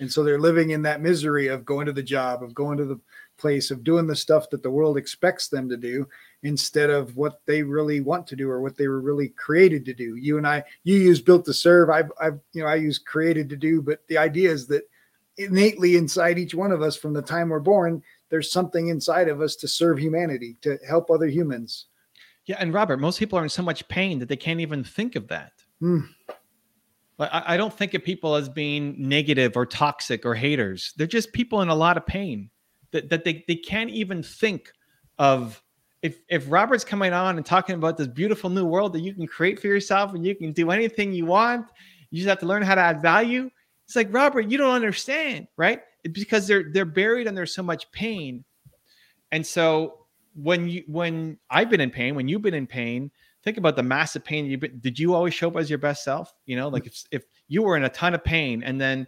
And 0.00 0.12
so 0.12 0.22
they're 0.22 0.38
living 0.38 0.70
in 0.70 0.82
that 0.82 1.00
misery 1.00 1.48
of 1.48 1.64
going 1.64 1.86
to 1.86 1.92
the 1.92 2.02
job 2.02 2.42
of 2.42 2.54
going 2.54 2.76
to 2.78 2.84
the 2.84 3.00
place 3.38 3.70
of 3.70 3.82
doing 3.82 4.06
the 4.06 4.14
stuff 4.14 4.50
that 4.50 4.62
the 4.62 4.70
world 4.70 4.98
expects 4.98 5.48
them 5.48 5.68
to 5.70 5.76
do 5.76 6.06
instead 6.42 6.90
of 6.90 7.16
what 7.16 7.40
they 7.46 7.62
really 7.62 8.00
want 8.00 8.26
to 8.26 8.36
do 8.36 8.50
or 8.50 8.60
what 8.60 8.76
they 8.76 8.86
were 8.86 9.00
really 9.00 9.30
created 9.30 9.84
to 9.86 9.94
do. 9.94 10.16
You 10.16 10.36
and 10.36 10.46
i 10.46 10.62
you 10.84 10.96
use 10.96 11.20
built 11.20 11.46
to 11.46 11.54
serve. 11.54 11.88
I've, 11.88 12.12
I've 12.20 12.38
you 12.52 12.62
know 12.62 12.68
i 12.68 12.74
use 12.74 12.98
created 12.98 13.48
to 13.48 13.56
do 13.56 13.80
but 13.80 14.06
the 14.08 14.18
idea 14.18 14.50
is 14.50 14.66
that 14.66 14.82
innately 15.38 15.96
inside 15.96 16.38
each 16.38 16.54
one 16.54 16.72
of 16.72 16.82
us 16.82 16.96
from 16.96 17.14
the 17.14 17.22
time 17.22 17.48
we're 17.48 17.60
born 17.60 18.02
there's 18.30 18.52
something 18.52 18.88
inside 18.88 19.28
of 19.28 19.40
us 19.40 19.56
to 19.56 19.68
serve 19.68 19.98
humanity, 19.98 20.56
to 20.62 20.78
help 20.86 21.10
other 21.10 21.26
humans. 21.26 21.86
Yeah, 22.46 22.56
and 22.58 22.72
Robert, 22.72 22.98
most 22.98 23.18
people 23.18 23.38
are 23.38 23.42
in 23.42 23.48
so 23.48 23.62
much 23.62 23.86
pain 23.88 24.18
that 24.18 24.28
they 24.28 24.36
can't 24.36 24.60
even 24.60 24.82
think 24.82 25.16
of 25.16 25.28
that. 25.28 25.52
Mm. 25.82 26.08
I, 27.18 27.54
I 27.54 27.56
don't 27.56 27.72
think 27.72 27.94
of 27.94 28.02
people 28.02 28.34
as 28.34 28.48
being 28.48 28.94
negative 28.98 29.56
or 29.56 29.66
toxic 29.66 30.24
or 30.24 30.34
haters. 30.34 30.94
They're 30.96 31.06
just 31.06 31.32
people 31.32 31.60
in 31.62 31.68
a 31.68 31.74
lot 31.74 31.96
of 31.96 32.06
pain 32.06 32.50
that, 32.92 33.10
that 33.10 33.24
they, 33.24 33.44
they 33.48 33.56
can't 33.56 33.90
even 33.90 34.22
think 34.22 34.72
of 35.18 35.62
if 36.00 36.20
if 36.28 36.44
Robert's 36.48 36.84
coming 36.84 37.12
on 37.12 37.36
and 37.36 37.44
talking 37.44 37.74
about 37.74 37.96
this 37.96 38.06
beautiful 38.06 38.50
new 38.50 38.64
world 38.64 38.92
that 38.92 39.00
you 39.00 39.12
can 39.12 39.26
create 39.26 39.58
for 39.60 39.66
yourself 39.66 40.14
and 40.14 40.24
you 40.24 40.34
can 40.34 40.52
do 40.52 40.70
anything 40.70 41.12
you 41.12 41.26
want, 41.26 41.66
you 42.10 42.18
just 42.18 42.28
have 42.28 42.38
to 42.38 42.46
learn 42.46 42.62
how 42.62 42.76
to 42.76 42.80
add 42.80 43.02
value. 43.02 43.50
It's 43.84 43.96
like 43.96 44.12
Robert, 44.12 44.48
you 44.48 44.58
don't 44.58 44.74
understand, 44.74 45.48
right? 45.56 45.80
Because 46.12 46.46
they're 46.46 46.70
they're 46.72 46.84
buried 46.84 47.28
under 47.28 47.46
so 47.46 47.62
much 47.62 47.90
pain. 47.92 48.44
And 49.32 49.46
so 49.46 50.06
when 50.40 50.68
you 50.68 50.84
when 50.86 51.36
i've 51.50 51.68
been 51.68 51.80
in 51.80 51.90
pain 51.90 52.14
when 52.14 52.28
you've 52.28 52.42
been 52.42 52.54
in 52.54 52.66
pain 52.66 53.10
think 53.42 53.56
about 53.56 53.74
the 53.74 53.82
massive 53.82 54.24
pain 54.24 54.46
you've 54.46 54.60
been 54.60 54.78
did 54.78 54.98
you 54.98 55.14
always 55.14 55.34
show 55.34 55.48
up 55.48 55.56
as 55.56 55.68
your 55.68 55.78
best 55.78 56.04
self? 56.04 56.32
You 56.46 56.56
know 56.56 56.68
like 56.68 56.86
if 56.86 57.02
if 57.10 57.24
you 57.48 57.62
were 57.62 57.76
in 57.76 57.84
a 57.84 57.88
ton 57.88 58.14
of 58.14 58.22
pain 58.22 58.62
and 58.62 58.80
then 58.80 59.06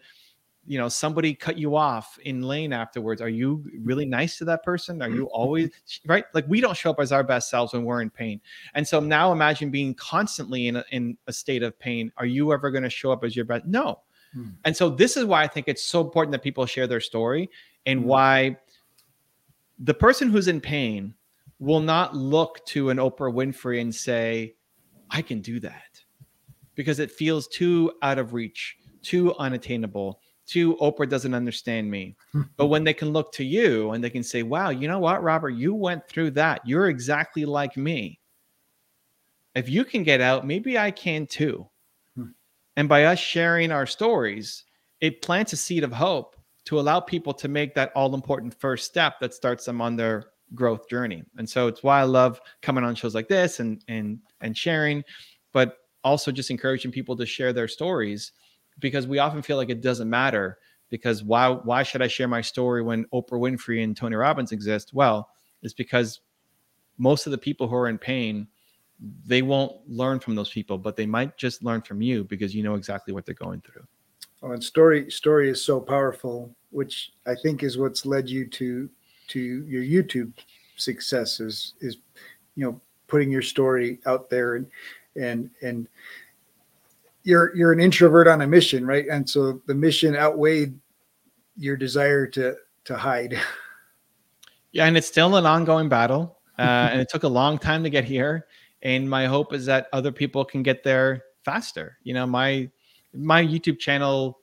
you 0.67 0.79
know 0.79 0.89
somebody 0.89 1.35
cut 1.35 1.57
you 1.57 1.77
off 1.77 2.19
in 2.25 2.43
lane 2.43 2.73
afterwards 2.73 3.23
are 3.23 3.29
you 3.29 3.65
really 3.81 4.05
nice 4.07 4.39
to 4.39 4.45
that 4.47 4.65
person? 4.65 5.03
Are 5.03 5.11
you 5.11 5.27
always 5.27 5.71
right? 6.07 6.25
Like 6.35 6.47
we 6.49 6.61
don't 6.61 6.77
show 6.77 6.91
up 6.91 7.01
as 7.01 7.13
our 7.13 7.23
best 7.23 7.49
selves 7.49 7.73
when 7.75 7.85
we're 7.85 8.03
in 8.03 8.11
pain. 8.11 8.41
And 8.75 8.87
so 8.87 8.99
now 8.99 9.33
imagine 9.33 9.71
being 9.71 9.95
constantly 9.95 10.69
in 10.69 10.77
a, 10.77 10.85
in 10.91 11.17
a 11.27 11.33
state 11.33 11.63
of 11.63 11.79
pain. 11.79 12.13
Are 12.17 12.27
you 12.27 12.53
ever 12.53 12.71
going 12.71 12.85
to 12.85 12.91
show 12.91 13.13
up 13.13 13.25
as 13.25 13.37
your 13.37 13.45
best? 13.45 13.67
No 13.67 14.01
Hmm. 14.33 14.49
And 14.65 14.77
so 14.77 14.91
this 14.91 15.17
is 15.17 15.25
why 15.25 15.43
I 15.43 15.47
think 15.47 15.69
it's 15.69 15.83
so 15.83 16.01
important 16.01 16.33
that 16.33 16.43
people 16.43 16.67
share 16.67 16.87
their 16.87 17.01
story 17.01 17.51
and 17.87 18.01
hmm. 18.01 18.07
why 18.07 18.57
the 19.79 19.95
person 19.95 20.31
who's 20.31 20.49
in 20.49 20.61
pain 20.61 21.15
will 21.59 21.81
not 21.81 22.17
look 22.17 22.65
to 22.67 22.91
an 22.91 22.97
Oprah 22.99 23.33
Winfrey 23.33 23.81
and 23.81 23.95
say, 23.95 24.55
I 25.11 25.23
can 25.23 25.41
do 25.41 25.61
that. 25.61 26.03
because 26.75 26.99
it 26.99 27.11
feels 27.11 27.47
too 27.49 27.93
out 28.01 28.19
of 28.19 28.33
reach, 28.33 28.79
too 29.03 29.35
unattainable, 29.35 30.21
too 30.47 30.77
Oprah 30.77 31.09
doesn't 31.09 31.35
understand 31.35 31.91
me. 31.91 32.17
but 32.57 32.67
when 32.67 32.85
they 32.85 32.95
can 32.95 33.13
look 33.13 33.33
to 33.33 33.45
you 33.45 33.91
and 33.91 34.03
they 34.03 34.09
can 34.09 34.23
say, 34.23 34.43
wow, 34.43 34.71
you 34.71 34.89
know 34.89 34.99
what, 34.99 35.23
Robert, 35.23 35.51
you 35.51 35.75
went 35.75 36.09
through 36.09 36.31
that. 36.33 36.63
You're 36.65 36.89
exactly 36.89 37.45
like 37.45 37.77
me. 37.77 38.19
If 39.55 39.69
you 39.69 39.85
can 39.85 40.03
get 40.05 40.21
out, 40.21 40.47
maybe 40.47 40.79
I 40.79 40.91
can 40.91 41.27
too. 41.27 41.69
And 42.81 42.89
by 42.89 43.05
us 43.05 43.19
sharing 43.19 43.73
our 43.73 43.85
stories, 43.85 44.65
it 45.03 45.21
plants 45.21 45.53
a 45.53 45.57
seed 45.59 45.85
of 45.85 45.93
hope 45.93 46.35
to 46.65 46.81
allow 46.81 46.99
people 46.99 47.35
to 47.35 47.47
make 47.47 47.75
that 47.75 47.93
all 47.95 48.15
important 48.15 48.59
first 48.59 48.87
step 48.87 49.21
that 49.21 49.35
starts 49.35 49.67
them 49.67 49.83
on 49.83 49.97
their 49.97 50.31
growth 50.55 50.89
journey. 50.89 51.23
And 51.37 51.47
so 51.47 51.67
it's 51.67 51.83
why 51.83 52.01
I 52.01 52.05
love 52.05 52.41
coming 52.63 52.83
on 52.83 52.95
shows 52.95 53.15
like 53.15 53.29
this 53.29 53.61
and 53.61 53.85
and 53.89 54.21
and 54.41 54.57
sharing, 54.57 55.05
but 55.53 55.77
also 56.05 56.33
just 56.33 56.51
encouraging 56.51 56.91
people 56.91 57.15
to 57.19 57.27
share 57.27 57.53
their 57.53 57.69
stories 57.69 58.33
because 58.79 59.07
we 59.07 59.19
often 59.19 59.43
feel 59.43 59.59
like 59.59 59.69
it 59.69 59.83
doesn't 59.83 60.09
matter 60.09 60.57
because 60.89 61.23
why 61.23 61.51
why 61.51 61.83
should 61.83 62.01
I 62.01 62.09
share 62.09 62.29
my 62.29 62.41
story 62.41 62.81
when 62.81 63.05
Oprah 63.13 63.33
Winfrey 63.33 63.85
and 63.85 63.95
Tony 63.95 64.17
Robbins 64.17 64.53
exist? 64.53 64.95
Well, 64.95 65.29
it's 65.63 65.75
because 65.75 66.23
most 66.97 67.27
of 67.27 67.31
the 67.31 67.37
people 67.37 67.69
who 67.69 67.77
are 67.77 67.89
in 67.89 67.99
pain 67.99 68.49
they 69.27 69.43
won't 69.43 69.77
learn 69.89 70.21
from 70.21 70.35
those 70.35 70.51
people, 70.51 70.77
but 70.77 70.97
they 70.97 71.07
might 71.07 71.37
just 71.37 71.65
learn 71.65 71.81
from 71.83 72.03
you 72.03 72.25
because 72.25 72.55
you 72.55 72.63
know 72.63 72.75
exactly 72.75 73.15
what 73.15 73.25
they're 73.25 73.35
going 73.35 73.61
through. 73.63 73.87
Oh, 74.43 74.53
and 74.53 74.63
story 74.63 75.11
story 75.11 75.51
is 75.51 75.63
so 75.63 75.81
powerful, 75.81 76.55
which 76.71 77.13
I 77.27 77.35
think 77.35 77.63
is 77.63 77.79
what's 77.79 78.07
led 78.07 78.29
you 78.29 78.47
to 78.49 78.89
to 79.29 79.41
your 79.41 79.83
YouTube 79.83 80.33
success 80.77 81.41
is 81.41 81.75
is 81.81 81.99
you 82.57 82.65
know 82.65 82.81
putting 83.07 83.31
your 83.31 83.43
story 83.43 83.99
out 84.07 84.31
there 84.31 84.57
and 84.57 84.67
and 85.17 85.51
and 85.63 85.89
you're 87.25 87.55
you're 87.55 87.73
an 87.73 87.81
introvert 87.81 88.29
on 88.29 88.43
a 88.43 88.47
mission, 88.47 88.87
right? 88.87 89.07
And 89.11 89.29
so 89.29 89.61
the 89.67 89.75
mission 89.75 90.17
outweighed 90.17 90.79
your 91.57 91.77
desire 91.77 92.27
to 92.29 92.57
to 92.85 92.97
hide. 92.97 93.39
Yeah, 94.73 94.87
and 94.87 94.97
it's 94.97 95.09
still 95.09 95.35
an 95.35 95.47
ongoing 95.47 95.89
battle, 95.89 96.39
uh, 96.57 96.91
and 96.93 97.01
it 97.01 97.09
took 97.09 97.25
a 97.25 97.29
long 97.29 97.59
time 97.59 97.83
to 97.83 97.91
get 97.91 98.05
here. 98.05 98.47
And 98.83 99.09
my 99.09 99.27
hope 99.27 99.53
is 99.53 99.67
that 99.67 99.89
other 99.93 100.13
people 100.13 100.45
can 100.45 100.63
get 100.63 100.83
there 100.83 101.25
faster. 101.45 101.99
You 102.03 102.15
know, 102.15 102.27
my 102.27 102.71
my 103.13 103.43
YouTube 103.43 103.79
channel 103.79 104.39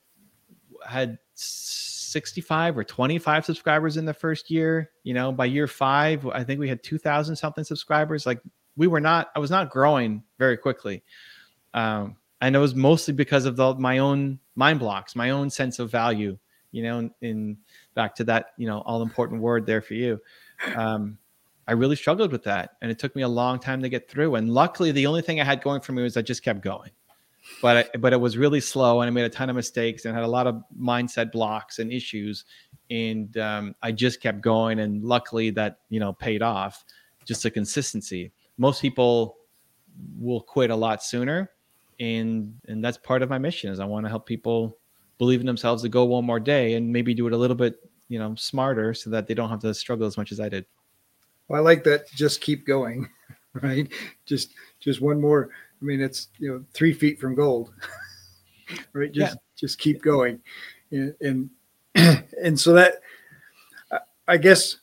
had 0.86 1.18
65 1.36 2.78
or 2.78 2.84
25 2.84 3.46
subscribers 3.46 3.98
in 3.98 4.06
the 4.06 4.14
first 4.14 4.50
year. 4.50 4.92
You 5.04 5.14
know, 5.14 5.32
by 5.32 5.46
year 5.46 5.68
five, 5.68 6.26
I 6.28 6.44
think 6.44 6.60
we 6.60 6.70
had 6.70 6.84
2,000 6.84 7.36
something 7.36 7.64
subscribers. 7.64 8.26
Like 8.26 8.42
we 8.76 8.88
were 8.88 9.00
not, 9.00 9.30
I 9.36 9.40
was 9.40 9.52
not 9.52 9.70
growing 9.70 10.24
very 10.38 10.58
quickly. 10.58 11.04
Um, 11.74 12.18
and 12.42 12.56
it 12.56 12.60
was 12.60 12.76
mostly 12.76 13.14
because 13.14 13.46
of 13.46 13.56
the, 13.56 13.76
my 13.76 13.98
own 14.00 14.40
mind 14.56 14.80
blocks, 14.80 15.16
my 15.16 15.32
own 15.32 15.50
sense 15.50 15.80
of 15.80 15.92
value, 15.92 16.38
you 16.72 16.84
know, 16.84 17.00
in, 17.00 17.12
in 17.22 17.58
back 17.94 18.16
to 18.16 18.24
that, 18.26 18.54
you 18.58 18.68
know, 18.68 18.80
all 18.80 19.02
important 19.02 19.42
word 19.42 19.66
there 19.66 19.82
for 19.82 19.94
you. 19.96 20.20
Um, 20.76 21.18
I 21.68 21.74
really 21.74 21.96
struggled 21.96 22.32
with 22.32 22.44
that. 22.44 22.78
And 22.82 22.90
it 22.90 23.00
took 23.00 23.16
me 23.16 23.24
a 23.24 23.28
long 23.28 23.60
time 23.60 23.82
to 23.82 23.90
get 23.90 24.10
through. 24.10 24.36
And 24.36 24.50
luckily, 24.50 24.92
the 24.92 25.06
only 25.06 25.22
thing 25.22 25.42
I 25.42 25.44
had 25.44 25.62
going 25.62 25.82
for 25.82 25.92
me 25.92 26.04
was 26.04 26.16
I 26.16 26.22
just 26.22 26.44
kept 26.44 26.62
going 26.62 26.92
but 27.62 27.78
I, 27.78 27.98
but 27.98 28.14
it 28.14 28.18
was 28.18 28.38
really 28.38 28.60
slow 28.60 29.02
and 29.02 29.08
I 29.08 29.12
made 29.12 29.26
a 29.26 29.30
ton 29.30 29.50
of 29.50 29.56
mistakes 29.56 30.06
and 30.06 30.14
had 30.14 30.24
a 30.24 30.28
lot 30.28 30.48
of 30.48 30.64
mindset 30.80 31.32
blocks 31.32 31.80
and 31.80 31.92
issues 31.92 32.46
and 32.90 33.36
um, 33.38 33.76
I 33.82 33.92
just 33.92 34.22
kept 34.22 34.42
going 34.42 34.80
and 34.80 35.04
luckily 35.04 35.50
that 35.52 35.80
you 35.90 36.00
know 36.00 36.14
paid 36.14 36.42
off 36.42 36.84
just 37.26 37.46
a 37.46 37.52
consistency 37.52 38.32
most 38.58 38.82
people 38.82 39.38
will 40.20 40.42
quit 40.42 40.70
a 40.70 40.76
lot 40.76 41.04
sooner 41.04 41.52
and 42.00 42.54
and 42.68 42.84
that's 42.84 42.98
part 42.98 43.22
of 43.22 43.30
my 43.30 43.38
mission 43.38 43.72
is 43.72 43.80
I 43.80 43.86
want 43.86 44.06
to 44.06 44.10
help 44.10 44.26
people 44.26 44.78
believe 45.18 45.40
in 45.40 45.48
themselves 45.48 45.82
to 45.84 45.90
go 45.90 46.06
one 46.06 46.26
more 46.26 46.40
day 46.40 46.76
and 46.76 46.92
maybe 46.92 47.14
do 47.14 47.28
it 47.28 47.34
a 47.34 47.38
little 47.38 47.56
bit 47.56 47.78
you 48.10 48.20
know 48.20 48.36
smarter 48.36 48.94
so 48.94 49.10
that 49.10 49.28
they 49.28 49.34
don't 49.34 49.50
have 49.50 49.62
to 49.62 49.74
struggle 49.74 50.06
as 50.06 50.18
much 50.18 50.32
as 50.32 50.40
I 50.40 50.50
did 50.50 50.66
well 51.48 51.60
I 51.60 51.64
like 51.64 51.84
that 51.86 52.10
just 52.12 52.42
keep 52.42 52.66
going 52.66 53.10
right 53.62 53.88
just 54.26 54.54
just 54.80 55.02
one 55.02 55.20
more 55.20 55.50
I 55.82 55.86
mean, 55.86 56.02
it's 56.02 56.30
you 56.40 56.52
know 56.52 56.64
three 56.74 56.94
feet 56.94 57.20
from 57.20 57.36
gold, 57.36 57.72
right? 58.94 59.12
Just 59.12 59.36
yeah. 59.36 59.40
just 59.56 59.80
keep 59.80 60.02
going, 60.02 60.40
and 60.92 61.14
and, 61.22 61.50
and 62.44 62.60
so 62.60 62.74
that 62.74 63.02
I 64.28 64.38
guess 64.38 64.78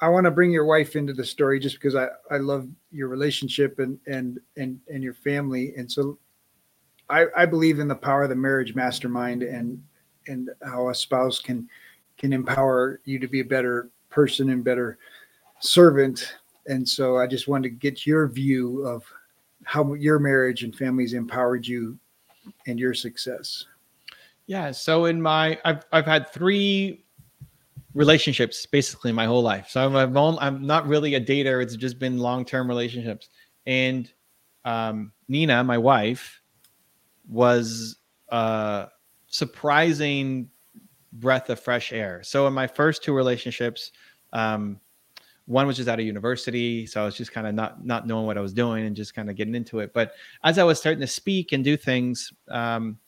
I 0.00 0.08
want 0.08 0.24
to 0.24 0.30
bring 0.30 0.50
your 0.50 0.64
wife 0.64 0.96
into 0.96 1.12
the 1.12 1.24
story 1.24 1.60
just 1.60 1.76
because 1.76 1.94
I 1.94 2.08
I 2.30 2.38
love 2.38 2.68
your 2.90 3.08
relationship 3.08 3.78
and 3.78 3.98
and 4.06 4.40
and 4.56 4.80
and 4.88 5.02
your 5.02 5.14
family, 5.14 5.74
and 5.76 5.90
so 5.90 6.18
I 7.10 7.26
I 7.36 7.46
believe 7.46 7.78
in 7.78 7.88
the 7.88 7.94
power 7.94 8.22
of 8.22 8.30
the 8.30 8.36
marriage 8.36 8.74
mastermind 8.74 9.42
and 9.42 9.82
and 10.26 10.50
how 10.62 10.88
a 10.88 10.94
spouse 10.94 11.38
can 11.40 11.68
can 12.16 12.32
empower 12.32 13.00
you 13.04 13.18
to 13.18 13.28
be 13.28 13.40
a 13.40 13.44
better 13.44 13.90
person 14.08 14.50
and 14.50 14.64
better 14.64 14.96
servant 15.60 16.34
and 16.66 16.86
so 16.88 17.16
i 17.16 17.26
just 17.26 17.48
wanted 17.48 17.68
to 17.68 17.74
get 17.74 18.06
your 18.06 18.28
view 18.28 18.86
of 18.86 19.04
how 19.64 19.94
your 19.94 20.18
marriage 20.18 20.62
and 20.62 20.76
families 20.76 21.14
empowered 21.14 21.66
you 21.66 21.98
and 22.66 22.78
your 22.78 22.94
success. 22.94 23.64
Yeah. 24.46 24.70
So 24.70 25.06
in 25.06 25.20
my, 25.20 25.58
I've 25.64 25.84
I've 25.90 26.04
had 26.04 26.30
three 26.30 27.04
relationships 27.94 28.66
basically 28.66 29.12
my 29.12 29.24
whole 29.24 29.42
life. 29.42 29.68
So 29.70 29.84
I'm 29.84 30.16
I'm, 30.16 30.38
I'm 30.38 30.66
not 30.66 30.86
really 30.86 31.14
a 31.14 31.20
dater. 31.20 31.62
It's 31.62 31.76
just 31.76 31.98
been 31.98 32.18
long 32.18 32.44
term 32.44 32.68
relationships. 32.68 33.30
And 33.66 34.12
um, 34.64 35.12
Nina, 35.28 35.64
my 35.64 35.78
wife, 35.78 36.42
was 37.28 37.96
a 38.28 38.88
surprising 39.28 40.50
breath 41.12 41.48
of 41.48 41.58
fresh 41.58 41.92
air. 41.92 42.22
So 42.22 42.46
in 42.46 42.52
my 42.52 42.66
first 42.66 43.02
two 43.02 43.14
relationships, 43.14 43.92
um, 44.32 44.80
one 45.46 45.66
was 45.66 45.76
just 45.76 45.88
out 45.88 46.00
of 46.00 46.06
university 46.06 46.86
so 46.86 47.02
i 47.02 47.04
was 47.04 47.14
just 47.14 47.32
kind 47.32 47.46
of 47.46 47.54
not 47.54 47.84
not 47.84 48.06
knowing 48.06 48.26
what 48.26 48.38
i 48.38 48.40
was 48.40 48.52
doing 48.52 48.86
and 48.86 48.96
just 48.96 49.14
kind 49.14 49.28
of 49.28 49.36
getting 49.36 49.54
into 49.54 49.80
it. 49.80 49.92
But 49.92 50.12
as 50.42 50.58
i 50.58 50.64
was 50.64 50.78
starting 50.78 51.00
to 51.00 51.06
speak 51.06 51.52
and 51.52 51.62
do 51.62 51.76
things 51.76 52.32
um, 52.48 52.98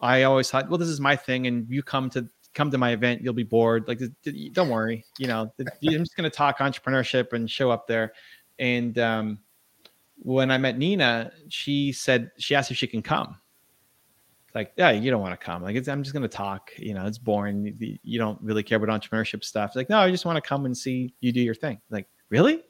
i 0.00 0.22
always 0.22 0.50
thought 0.50 0.68
well 0.68 0.78
this 0.78 0.88
is 0.88 1.00
my 1.00 1.16
thing 1.16 1.46
and 1.46 1.68
you 1.68 1.82
come 1.82 2.10
to 2.10 2.28
come 2.54 2.70
to 2.70 2.78
my 2.78 2.90
event 2.90 3.22
you'll 3.22 3.32
be 3.32 3.42
bored. 3.42 3.88
Like 3.88 4.00
don't 4.52 4.68
worry 4.68 5.04
you 5.18 5.26
know 5.26 5.52
i'm 5.60 6.04
just 6.04 6.16
going 6.16 6.30
to 6.30 6.36
talk 6.36 6.58
entrepreneurship 6.58 7.32
and 7.32 7.50
show 7.50 7.70
up 7.70 7.86
there. 7.86 8.12
And 8.58 8.98
um, 8.98 9.38
when 10.24 10.50
i 10.52 10.58
met 10.58 10.78
nina 10.78 11.32
she 11.48 11.90
said 11.90 12.30
she 12.38 12.54
asked 12.54 12.70
if 12.70 12.76
she 12.76 12.86
can 12.86 13.02
come 13.02 13.36
like, 14.54 14.72
yeah, 14.76 14.90
you 14.90 15.10
don't 15.10 15.20
want 15.20 15.38
to 15.38 15.44
come. 15.44 15.62
Like, 15.62 15.76
I'm 15.88 16.02
just 16.02 16.12
going 16.12 16.22
to 16.22 16.28
talk. 16.28 16.70
You 16.76 16.94
know, 16.94 17.06
it's 17.06 17.18
boring. 17.18 17.76
You 18.02 18.18
don't 18.18 18.40
really 18.42 18.62
care 18.62 18.82
about 18.82 19.00
entrepreneurship 19.00 19.44
stuff. 19.44 19.74
like, 19.74 19.88
no, 19.88 19.98
I 19.98 20.10
just 20.10 20.24
want 20.24 20.36
to 20.36 20.46
come 20.46 20.66
and 20.66 20.76
see 20.76 21.14
you 21.20 21.32
do 21.32 21.40
your 21.40 21.54
thing. 21.54 21.80
Like, 21.90 22.06
really? 22.28 22.62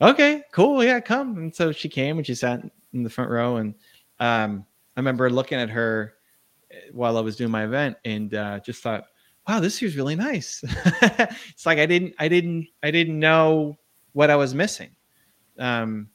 Okay, 0.00 0.42
cool. 0.52 0.82
Yeah, 0.82 1.00
come. 1.00 1.36
And 1.36 1.54
so 1.54 1.72
she 1.72 1.88
came 1.88 2.16
and 2.16 2.26
she 2.26 2.34
sat 2.34 2.62
in 2.92 3.02
the 3.02 3.10
front 3.10 3.30
row. 3.30 3.56
And 3.56 3.74
um, 4.18 4.64
I 4.96 5.00
remember 5.00 5.30
looking 5.30 5.58
at 5.58 5.70
her 5.70 6.14
eh, 6.70 6.76
while 6.92 7.16
I 7.16 7.20
was 7.20 7.36
doing 7.36 7.50
my 7.50 7.64
event 7.64 7.96
and 8.04 8.34
uh, 8.34 8.60
just 8.60 8.82
thought, 8.82 9.04
wow, 9.46 9.60
this 9.60 9.80
year's 9.80 9.96
really 9.96 10.16
nice. 10.16 10.64
it's 11.02 11.66
like 11.66 11.78
I 11.78 11.86
didn't, 11.86 12.14
I 12.18 12.28
didn't, 12.28 12.66
I 12.82 12.90
didn't 12.90 13.18
know 13.18 13.78
what 14.12 14.30
I 14.30 14.36
was 14.36 14.54
missing. 14.54 14.90
Um, 15.58 16.08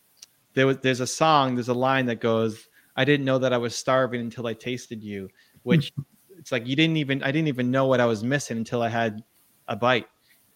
there 0.53 0.67
was, 0.67 0.77
there's 0.79 1.01
a 1.01 1.07
song, 1.07 1.55
there's 1.55 1.69
a 1.69 1.73
line 1.73 2.05
that 2.07 2.19
goes, 2.19 2.67
I 2.95 3.05
didn't 3.05 3.25
know 3.25 3.39
that 3.39 3.53
I 3.53 3.57
was 3.57 3.75
starving 3.75 4.21
until 4.21 4.47
I 4.47 4.53
tasted 4.53 5.03
you, 5.03 5.29
which 5.63 5.91
it's 6.37 6.51
like 6.51 6.65
you 6.65 6.75
didn't 6.75 6.97
even 6.97 7.23
I 7.23 7.31
didn't 7.31 7.47
even 7.47 7.71
know 7.71 7.85
what 7.85 7.99
I 7.99 8.05
was 8.05 8.23
missing 8.23 8.57
until 8.57 8.81
I 8.81 8.89
had 8.89 9.23
a 9.67 9.75
bite. 9.75 10.07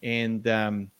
And 0.02 0.48
um, 0.48 0.92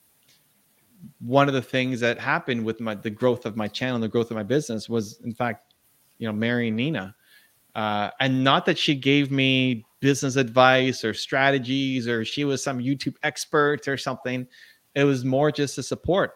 one 1.20 1.48
of 1.48 1.54
the 1.54 1.62
things 1.62 2.00
that 2.00 2.18
happened 2.18 2.64
with 2.64 2.80
my 2.80 2.94
the 2.94 3.10
growth 3.10 3.46
of 3.46 3.56
my 3.56 3.68
channel, 3.68 3.98
the 4.00 4.08
growth 4.08 4.30
of 4.30 4.36
my 4.36 4.42
business 4.42 4.88
was 4.88 5.20
in 5.20 5.32
fact, 5.32 5.74
you 6.18 6.26
know, 6.26 6.32
marrying 6.32 6.76
Nina. 6.76 7.14
Uh, 7.74 8.10
and 8.18 8.42
not 8.42 8.66
that 8.66 8.78
she 8.78 8.94
gave 8.94 9.30
me 9.30 9.84
business 10.00 10.36
advice 10.36 11.04
or 11.04 11.14
strategies 11.14 12.08
or 12.08 12.24
she 12.24 12.44
was 12.44 12.62
some 12.62 12.78
YouTube 12.78 13.14
expert 13.22 13.86
or 13.86 13.96
something. 13.96 14.46
It 14.94 15.04
was 15.04 15.24
more 15.24 15.52
just 15.52 15.78
a 15.78 15.82
support 15.82 16.32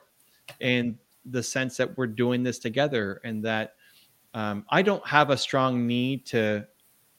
and 0.60 0.96
the 1.24 1.42
sense 1.42 1.76
that 1.78 1.96
we're 1.96 2.06
doing 2.06 2.42
this 2.42 2.58
together 2.58 3.20
and 3.24 3.42
that 3.44 3.74
um, 4.34 4.66
I 4.68 4.82
don't 4.82 5.06
have 5.06 5.30
a 5.30 5.36
strong 5.36 5.86
need 5.86 6.26
to 6.26 6.66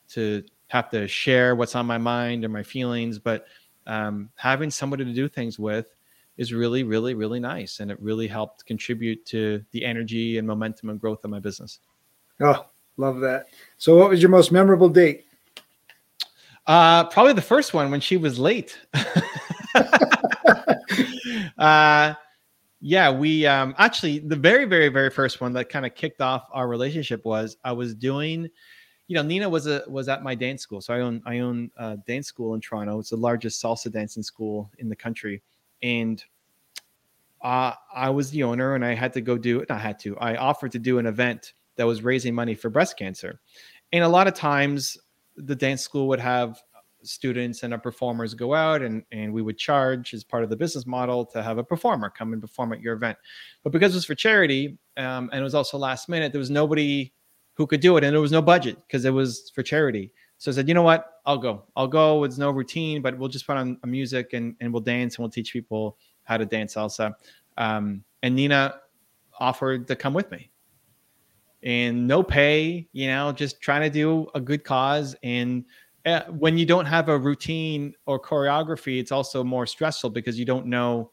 to 0.09 0.43
have 0.67 0.89
to 0.89 1.07
share 1.07 1.55
what's 1.55 1.73
on 1.75 1.85
my 1.85 1.97
mind 1.97 2.43
or 2.43 2.49
my 2.49 2.61
feelings, 2.61 3.17
but 3.17 3.47
um, 3.87 4.29
having 4.35 4.69
somebody 4.69 5.05
to 5.05 5.13
do 5.13 5.27
things 5.27 5.57
with 5.57 5.95
is 6.37 6.53
really, 6.53 6.83
really, 6.83 7.13
really 7.13 7.39
nice, 7.39 7.79
and 7.79 7.89
it 7.89 7.99
really 8.01 8.27
helped 8.27 8.65
contribute 8.65 9.25
to 9.25 9.63
the 9.71 9.85
energy 9.85 10.37
and 10.37 10.45
momentum 10.45 10.89
and 10.89 10.99
growth 10.99 11.23
of 11.23 11.31
my 11.31 11.39
business. 11.39 11.79
Oh, 12.41 12.65
love 12.97 13.21
that! 13.21 13.47
So, 13.77 13.95
what 13.95 14.09
was 14.09 14.21
your 14.21 14.29
most 14.29 14.51
memorable 14.51 14.89
date? 14.89 15.25
Uh, 16.67 17.05
probably 17.05 17.33
the 17.33 17.41
first 17.41 17.73
one 17.73 17.91
when 17.91 18.01
she 18.01 18.17
was 18.17 18.37
late. 18.37 18.77
uh, 21.57 22.13
Yeah, 22.87 23.09
we 23.09 23.47
um 23.47 23.73
actually 23.79 24.19
the 24.19 24.35
very 24.35 24.65
very 24.65 24.89
very 24.89 25.09
first 25.09 25.41
one 25.41 25.53
that 25.53 25.69
kind 25.69 25.87
of 25.87 25.95
kicked 25.95 26.21
off 26.21 26.47
our 26.51 26.67
relationship 26.67 27.25
was 27.25 27.57
I 27.63 27.71
was 27.71 27.95
doing 27.95 28.47
you 29.07 29.15
know 29.15 29.23
Nina 29.23 29.49
was 29.49 29.65
a 29.65 29.81
was 29.87 30.07
at 30.07 30.21
my 30.21 30.35
dance 30.35 30.61
school. 30.61 30.81
So 30.81 30.93
I 30.93 30.99
own 30.99 31.19
I 31.25 31.39
own 31.39 31.71
a 31.77 31.97
dance 31.97 32.27
school 32.27 32.53
in 32.53 32.61
Toronto. 32.61 32.99
It's 32.99 33.09
the 33.09 33.17
largest 33.17 33.63
salsa 33.63 33.91
dancing 33.91 34.21
school 34.21 34.69
in 34.77 34.87
the 34.87 34.95
country 34.95 35.41
and 35.81 36.23
uh, 37.41 37.73
I 37.91 38.11
was 38.11 38.29
the 38.29 38.43
owner 38.43 38.75
and 38.75 38.85
I 38.85 38.93
had 38.93 39.13
to 39.13 39.21
go 39.21 39.35
do 39.35 39.61
it. 39.61 39.71
I 39.71 39.79
had 39.79 39.97
to. 40.01 40.15
I 40.19 40.35
offered 40.35 40.71
to 40.73 40.79
do 40.79 40.99
an 40.99 41.07
event 41.07 41.53
that 41.77 41.87
was 41.87 42.03
raising 42.03 42.35
money 42.35 42.53
for 42.53 42.69
breast 42.69 42.99
cancer. 42.99 43.39
And 43.93 44.03
a 44.03 44.07
lot 44.07 44.27
of 44.27 44.35
times 44.35 44.95
the 45.37 45.55
dance 45.55 45.81
school 45.81 46.07
would 46.09 46.19
have 46.19 46.61
students 47.05 47.63
and 47.63 47.73
our 47.73 47.79
performers 47.79 48.33
go 48.33 48.53
out 48.53 48.81
and, 48.81 49.03
and 49.11 49.33
we 49.33 49.41
would 49.41 49.57
charge 49.57 50.13
as 50.13 50.23
part 50.23 50.43
of 50.43 50.49
the 50.49 50.55
business 50.55 50.85
model 50.85 51.25
to 51.25 51.41
have 51.43 51.57
a 51.57 51.63
performer 51.63 52.09
come 52.09 52.33
and 52.33 52.41
perform 52.41 52.73
at 52.73 52.81
your 52.81 52.93
event. 52.93 53.17
But 53.63 53.71
because 53.71 53.93
it 53.93 53.97
was 53.97 54.05
for 54.05 54.15
charity 54.15 54.77
um, 54.97 55.29
and 55.31 55.39
it 55.39 55.43
was 55.43 55.55
also 55.55 55.77
last 55.77 56.09
minute, 56.09 56.31
there 56.31 56.39
was 56.39 56.49
nobody 56.49 57.13
who 57.53 57.67
could 57.67 57.79
do 57.79 57.97
it 57.97 58.03
and 58.03 58.13
there 58.13 58.21
was 58.21 58.31
no 58.31 58.41
budget 58.41 58.77
because 58.87 59.05
it 59.05 59.11
was 59.11 59.51
for 59.55 59.63
charity. 59.63 60.11
So 60.37 60.51
I 60.51 60.53
said, 60.53 60.67
you 60.67 60.73
know 60.73 60.83
what? 60.83 61.21
I'll 61.25 61.37
go. 61.37 61.63
I'll 61.75 61.87
go. 61.87 62.23
It's 62.23 62.37
no 62.37 62.51
routine, 62.51 63.01
but 63.01 63.17
we'll 63.17 63.29
just 63.29 63.47
put 63.47 63.57
on 63.57 63.79
music 63.85 64.33
and, 64.33 64.55
and 64.59 64.73
we'll 64.73 64.81
dance 64.81 65.15
and 65.15 65.23
we'll 65.23 65.31
teach 65.31 65.53
people 65.53 65.97
how 66.23 66.37
to 66.37 66.45
dance 66.45 66.75
salsa. 66.75 67.13
Um, 67.57 68.03
and 68.21 68.35
Nina 68.35 68.81
offered 69.39 69.87
to 69.87 69.95
come 69.95 70.13
with 70.13 70.29
me 70.31 70.51
and 71.65 72.07
no 72.07 72.21
pay, 72.21 72.87
you 72.93 73.07
know, 73.07 73.31
just 73.31 73.59
trying 73.59 73.81
to 73.81 73.89
do 73.89 74.27
a 74.35 74.39
good 74.39 74.63
cause. 74.63 75.15
And 75.23 75.65
when 76.29 76.57
you 76.57 76.65
don't 76.65 76.85
have 76.85 77.09
a 77.09 77.17
routine 77.17 77.93
or 78.05 78.19
choreography, 78.19 78.99
it's 78.99 79.11
also 79.11 79.43
more 79.43 79.65
stressful 79.65 80.11
because 80.11 80.37
you 80.37 80.45
don't 80.45 80.67
know 80.67 81.11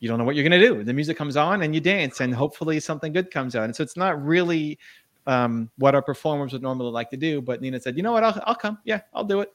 you 0.00 0.08
don't 0.08 0.18
know 0.18 0.24
what 0.24 0.34
you're 0.34 0.46
going 0.46 0.60
to 0.60 0.66
do. 0.66 0.84
The 0.84 0.92
music 0.92 1.16
comes 1.16 1.36
on 1.36 1.62
and 1.62 1.74
you 1.74 1.80
dance, 1.80 2.20
and 2.20 2.34
hopefully 2.34 2.78
something 2.78 3.12
good 3.12 3.30
comes 3.30 3.56
out. 3.56 3.64
And 3.64 3.74
so 3.74 3.82
it's 3.82 3.96
not 3.96 4.22
really 4.22 4.78
um, 5.26 5.70
what 5.78 5.94
our 5.94 6.02
performers 6.02 6.52
would 6.52 6.62
normally 6.62 6.90
like 6.90 7.08
to 7.10 7.16
do. 7.16 7.40
But 7.40 7.62
Nina 7.62 7.80
said, 7.80 7.96
"You 7.96 8.02
know 8.02 8.12
what? 8.12 8.22
I'll, 8.22 8.42
I'll 8.44 8.54
come. 8.54 8.78
Yeah, 8.84 9.00
I'll 9.14 9.24
do 9.24 9.40
it." 9.40 9.52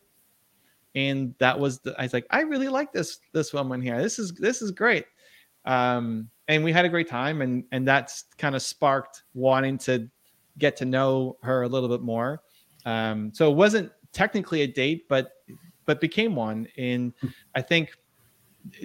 And 0.95 1.35
that 1.37 1.59
was 1.59 1.79
the, 1.79 1.93
I 1.99 2.03
was 2.03 2.13
like, 2.13 2.25
I 2.31 2.41
really 2.41 2.67
like 2.67 2.91
this 2.91 3.19
this 3.31 3.53
woman 3.53 3.81
here. 3.81 4.01
This 4.01 4.17
is 4.17 4.33
this 4.33 4.61
is 4.61 4.71
great. 4.71 5.05
Um, 5.65 6.29
and 6.49 6.63
we 6.63 6.73
had 6.73 6.83
a 6.83 6.89
great 6.89 7.07
time 7.07 7.41
and 7.41 7.63
and 7.71 7.87
that's 7.87 8.25
kind 8.37 8.55
of 8.55 8.61
sparked 8.61 9.23
wanting 9.33 9.77
to 9.77 10.09
get 10.57 10.75
to 10.77 10.85
know 10.85 11.37
her 11.43 11.61
a 11.61 11.67
little 11.67 11.87
bit 11.87 12.01
more 12.01 12.41
um, 12.85 13.31
so 13.33 13.49
it 13.49 13.55
wasn't 13.55 13.91
technically 14.19 14.61
a 14.63 14.67
date 14.67 15.07
but 15.07 15.31
but 15.85 16.01
became 16.01 16.35
one 16.35 16.67
and 16.77 17.13
i 17.55 17.61
think 17.61 17.91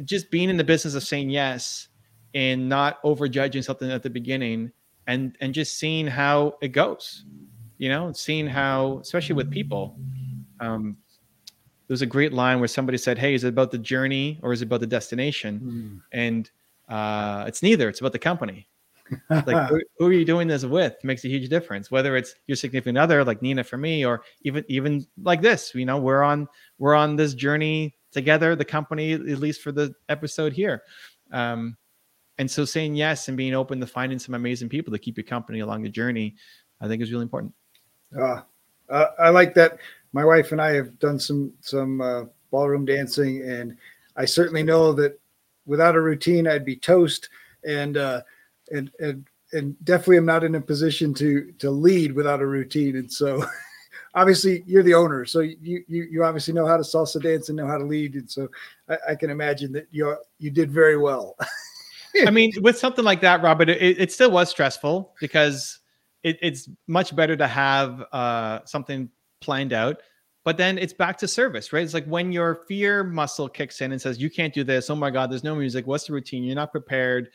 just 0.05 0.31
being 0.31 0.49
in 0.49 0.57
the 0.57 0.63
business 0.63 0.95
of 0.95 1.03
saying 1.03 1.29
yes 1.29 1.89
and 2.35 2.69
not 2.69 3.03
overjudging 3.03 3.65
something 3.65 3.91
at 3.91 4.03
the 4.05 4.11
beginning 4.11 4.71
and 5.09 5.37
and 5.41 5.53
just 5.53 5.77
seeing 5.77 6.07
how 6.07 6.55
it 6.63 6.69
goes 6.69 7.25
you 7.79 7.89
know 7.89 8.13
seeing 8.13 8.47
how 8.47 8.99
especially 9.03 9.35
with 9.35 9.51
people 9.51 9.99
um, 10.61 10.97
there 11.89 11.95
was 11.95 12.03
a 12.03 12.07
great 12.07 12.33
line 12.33 12.61
where 12.61 12.69
somebody 12.69 12.97
said 12.97 13.19
hey 13.19 13.35
is 13.35 13.43
it 13.43 13.49
about 13.49 13.73
the 13.73 13.79
journey 13.79 14.39
or 14.41 14.53
is 14.53 14.63
it 14.63 14.67
about 14.67 14.81
the 14.81 14.87
destination 14.87 15.61
mm. 15.61 16.17
and 16.17 16.51
uh, 16.89 17.45
it's 17.47 17.63
neither. 17.63 17.89
It's 17.89 18.01
about 18.01 18.13
the 18.13 18.19
company. 18.19 18.69
Like 19.31 19.47
who, 19.69 19.81
who, 19.99 20.07
are 20.07 20.13
you 20.13 20.25
doing 20.25 20.49
this 20.49 20.65
with 20.65 20.97
makes 21.03 21.25
a 21.25 21.29
huge 21.29 21.49
difference. 21.49 21.91
Whether 21.91 22.17
it's 22.17 22.35
your 22.47 22.57
significant 22.57 22.99
other, 22.99 23.25
like 23.25 23.43
Nina 23.43 23.65
for 23.65 23.77
me, 23.77 24.05
or 24.05 24.23
even 24.43 24.65
even 24.69 25.07
like 25.23 25.43
this. 25.43 25.75
You 25.75 25.87
know, 25.87 25.99
we're 25.99 26.23
on 26.23 26.49
we're 26.79 26.95
on 26.95 27.17
this 27.17 27.35
journey 27.35 27.95
together. 28.13 28.57
The 28.57 28.65
company, 28.65 29.13
at 29.13 29.23
least 29.23 29.63
for 29.63 29.73
the 29.73 29.95
episode 30.09 30.53
here. 30.53 30.83
Um, 31.33 31.77
and 32.39 32.51
so 32.51 32.65
saying 32.65 32.97
yes 32.97 33.29
and 33.29 33.37
being 33.37 33.55
open 33.55 33.81
to 33.81 33.87
finding 33.87 34.19
some 34.19 34.35
amazing 34.35 34.69
people 34.69 34.93
to 34.93 34.99
keep 34.99 35.17
your 35.17 35.25
company 35.25 35.61
along 35.61 35.83
the 35.83 35.89
journey, 35.89 36.35
I 36.81 36.89
think 36.89 37.03
is 37.03 37.13
really 37.13 37.23
important. 37.23 37.55
Uh, 38.19 38.43
uh, 38.89 39.07
I 39.19 39.31
like 39.31 39.55
that. 39.55 39.79
My 40.13 40.25
wife 40.25 40.53
and 40.53 40.61
I 40.61 40.73
have 40.75 40.99
done 40.99 41.19
some 41.19 41.53
some 41.61 42.01
uh, 42.01 42.25
ballroom 42.51 42.85
dancing, 42.85 43.43
and 43.43 43.77
I 44.17 44.25
certainly 44.25 44.63
know 44.63 44.93
that 44.95 45.19
without 45.67 45.97
a 45.97 46.01
routine, 46.01 46.47
I'd 46.47 46.65
be 46.65 46.77
toast. 46.77 47.29
And 47.67 47.97
uh, 47.97 48.23
and 48.71 48.91
and 48.99 49.27
and 49.53 49.77
definitely, 49.85 50.17
I'm 50.17 50.27
not 50.27 50.45
in 50.45 50.55
a 50.55 50.61
position 50.61 51.15
to 51.15 51.53
to 51.59 51.71
lead 51.71 52.13
without 52.13 52.41
a 52.41 52.47
routine. 52.47 52.97
And 52.97 53.11
so, 53.11 53.45
obviously, 54.15 54.63
you're 54.67 54.83
the 54.83 54.95
owner, 54.95 55.25
so 55.25 55.41
you 55.41 55.85
you 55.87 56.05
you 56.11 56.25
obviously 56.25 56.55
know 56.55 56.67
how 56.67 56.77
to 56.77 56.83
salsa 56.83 57.23
dance 57.23 57.49
and 57.49 57.57
know 57.57 57.67
how 57.67 57.79
to 57.79 57.85
lead. 57.85 58.15
And 58.15 58.31
so, 58.31 58.49
I, 58.89 58.99
I 59.11 59.15
can 59.15 59.31
imagine 59.31 59.73
that 59.73 59.87
you 59.91 60.17
you 60.39 60.51
did 60.51 60.71
very 60.71 60.97
well. 60.97 61.37
I 62.27 62.31
mean, 62.31 62.53
with 62.61 62.79
something 62.79 63.05
like 63.05 63.21
that, 63.23 63.43
Robert, 63.43 63.69
it, 63.69 64.01
it 64.01 64.13
still 64.13 64.31
was 64.31 64.49
stressful 64.49 65.15
because 65.21 65.81
it, 66.23 66.39
it's 66.43 66.69
much 66.87 67.15
better 67.15 67.37
to 67.37 67.49
have 67.49 68.05
uh, 68.13 68.61
something 68.65 69.11
planned 69.41 69.73
out 69.73 70.01
but 70.45 70.59
then 70.59 70.77
it's 70.77 70.93
back 70.93 71.17
to 71.19 71.27
service, 71.27 71.73
right? 71.73 71.83
It's 71.83 71.95
like 71.95 72.05
when 72.05 72.31
your 72.31 72.55
fear 72.69 73.03
muscle 73.03 73.49
kicks 73.49 73.81
in 73.81 73.93
and 73.93 74.01
says, 74.01 74.21
"You 74.21 74.29
can't 74.29 74.53
do 74.53 74.63
this." 74.63 74.91
Oh 74.91 74.95
my 74.95 75.11
God, 75.11 75.31
there's 75.31 75.43
no 75.43 75.55
music. 75.55 75.87
What's 75.87 76.07
the 76.07 76.13
routine? 76.13 76.45
You're 76.45 76.55
not 76.55 76.71
prepared. 76.71 77.31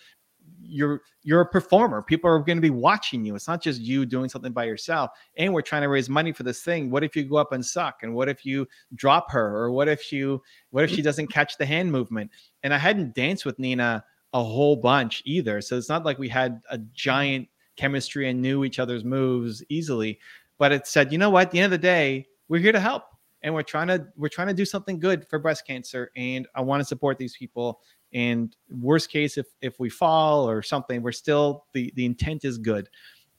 You're 0.62 1.02
you're 1.24 1.42
a 1.42 1.46
performer. 1.46 2.02
People 2.02 2.30
are 2.30 2.40
going 2.40 2.58
to 2.58 2.62
be 2.62 2.70
watching 2.70 3.26
you. 3.26 3.36
It's 3.36 3.48
not 3.48 3.62
just 3.62 3.82
you 3.82 4.06
doing 4.06 4.30
something 4.30 4.52
by 4.52 4.66
yourself. 4.66 5.12
And 5.38 5.54
we're 5.54 5.62
trying 5.62 5.82
to 5.82 5.90
raise 5.90 6.10
money 6.10 6.32
for 6.32 6.44
this 6.44 6.62
thing. 6.62 6.90
What 6.90 7.04
if 7.04 7.16
you 7.16 7.24
go 7.24 7.38
up 7.38 7.52
and 7.52 7.66
suck? 7.66 8.04
And 8.04 8.14
what 8.14 8.30
if 8.30 8.46
you 8.46 8.68
drop 8.96 9.32
her? 9.32 9.58
Or 9.58 9.72
what 9.72 9.88
if 9.88 10.12
you 10.12 10.42
what 10.72 10.84
if 10.84 10.92
she 10.92 11.02
doesn't 11.02 11.28
catch 11.28 11.58
the 11.58 11.66
hand 11.66 11.92
movement? 11.92 12.32
And 12.64 12.74
I 12.74 12.78
hadn't 12.78 13.16
danced 13.16 13.46
with 13.46 13.60
Nina 13.60 14.04
a 14.34 14.44
whole 14.44 14.76
bunch 14.76 15.24
either. 15.26 15.62
So 15.62 15.78
it's 15.78 15.90
not 15.90 16.06
like 16.06 16.20
we 16.20 16.30
had 16.30 16.62
a 16.70 16.78
giant 16.78 17.48
chemistry 17.76 18.30
and 18.30 18.42
knew 18.42 18.64
each 18.64 18.80
other's 18.80 19.04
moves 19.04 19.64
easily. 19.70 20.20
But 20.58 20.72
it 20.72 20.88
said, 20.88 21.12
you 21.12 21.18
know 21.18 21.30
what? 21.30 21.48
At 21.48 21.52
the 21.52 21.60
end 21.60 21.66
of 21.66 21.72
the 21.72 21.78
day, 21.78 22.28
we're 22.48 22.60
here 22.60 22.72
to 22.72 22.80
help 22.80 23.04
and 23.42 23.54
we're 23.54 23.64
trying 23.64 23.88
to 23.88 24.06
we're 24.16 24.30
trying 24.30 24.48
to 24.48 24.54
do 24.54 24.66
something 24.66 25.00
good 25.00 25.28
for 25.28 25.40
breast 25.40 25.66
cancer 25.66 26.12
and 26.16 26.48
i 26.56 26.62
want 26.62 26.82
to 26.82 26.86
support 26.86 27.18
these 27.18 27.36
people 27.38 27.80
and 28.14 28.56
worst 28.70 29.10
case 29.10 29.38
if 29.38 29.48
if 29.62 29.80
we 29.80 29.90
fall 29.90 30.50
or 30.50 30.62
something 30.62 31.02
we're 31.02 31.12
still 31.12 31.66
the 31.74 31.92
the 31.96 32.06
intent 32.06 32.46
is 32.46 32.58
good. 32.58 32.90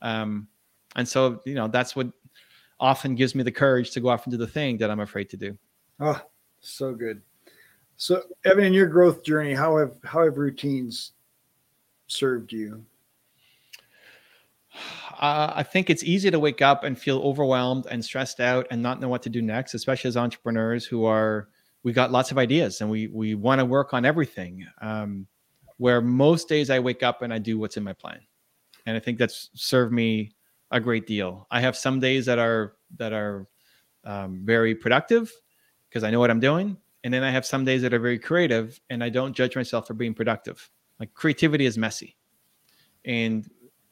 Um 0.03 0.49
and 0.97 1.07
so 1.07 1.41
you 1.45 1.55
know 1.55 1.69
that's 1.69 1.95
what 1.97 2.09
often 2.79 3.15
gives 3.15 3.35
me 3.35 3.43
the 3.43 3.53
courage 3.53 3.91
to 3.93 4.01
go 4.01 4.09
off 4.09 4.25
and 4.25 4.33
do 4.33 4.39
the 4.39 4.47
thing 4.47 4.79
that 4.79 4.91
i'm 4.91 5.01
afraid 5.01 5.29
to 5.31 5.37
do. 5.37 5.57
Oh 5.99 6.21
so 6.61 6.95
good. 6.95 7.23
So 7.97 8.23
evan 8.45 8.65
in 8.65 8.73
your 8.73 8.87
growth 8.87 9.25
journey 9.25 9.55
how 9.55 9.77
have 9.79 9.97
how 10.05 10.25
have 10.25 10.39
routines 10.39 11.13
served 12.07 12.53
you? 12.53 12.85
Uh, 15.21 15.53
I 15.55 15.63
think 15.65 15.91
it's 15.91 16.03
easy 16.03 16.31
to 16.31 16.39
wake 16.39 16.63
up 16.63 16.83
and 16.83 16.99
feel 16.99 17.19
overwhelmed 17.19 17.85
and 17.91 18.03
stressed 18.03 18.41
out 18.41 18.67
and 18.71 18.81
not 18.81 19.01
know 19.01 19.09
what 19.09 19.23
to 19.25 19.29
do 19.29 19.43
next, 19.43 19.75
especially 19.75 20.09
as 20.09 20.17
entrepreneurs 20.17 20.87
who 20.87 21.05
are 21.05 21.49
we 21.83 21.93
got 21.93 22.13
lots 22.13 22.31
of 22.31 22.39
ideas 22.39 22.81
and 22.81 22.91
we 22.91 23.09
we 23.09 23.35
want 23.35 23.59
to 23.59 23.65
work 23.65 23.95
on 23.95 24.05
everything. 24.05 24.67
Um, 24.81 25.27
where 25.79 26.03
most 26.03 26.47
days 26.47 26.69
I 26.69 26.79
wake 26.79 27.03
up 27.03 27.23
and 27.23 27.33
I 27.33 27.39
do 27.39 27.59
what's 27.59 27.79
in 27.79 27.85
my 27.85 27.95
plan, 27.95 28.21
and 28.87 28.97
I 28.97 29.01
think 29.01 29.19
that's 29.19 29.51
served 29.55 29.93
me 29.93 30.33
a 30.71 30.79
great 30.79 31.07
deal. 31.07 31.47
I 31.51 31.61
have 31.61 31.77
some 31.77 32.01
days 32.01 32.27
that 32.27 32.39
are 32.39 32.75
that 32.99 33.13
are 33.13 33.47
um, 34.05 34.43
very 34.45 34.75
productive 34.75 35.33
because 35.89 36.05
I 36.05 36.11
know 36.11 36.21
what 36.21 36.31
I'm 36.31 36.41
doing, 36.41 36.77
and 37.05 37.13
then 37.13 37.23
I 37.23 37.31
have 37.31 37.47
some 37.47 37.65
days 37.65 37.83
that 37.83 37.95
are 37.95 37.99
very 37.99 38.19
creative, 38.19 38.79
and 38.91 39.03
I 39.03 39.09
don't 39.09 39.35
judge 39.35 39.57
myself 39.57 39.87
for 39.87 39.95
being 39.95 40.15
productive. 40.15 40.71
Like 40.99 41.15
creativity 41.15 41.65
is 41.65 41.79
messy, 41.79 42.17
and 43.07 43.49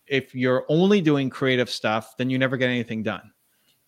if 0.06 0.34
you're 0.34 0.64
only 0.68 1.00
doing 1.00 1.30
creative 1.30 1.70
stuff, 1.70 2.16
then 2.16 2.30
you 2.30 2.38
never 2.38 2.56
get 2.56 2.68
anything 2.68 3.02
done. 3.02 3.30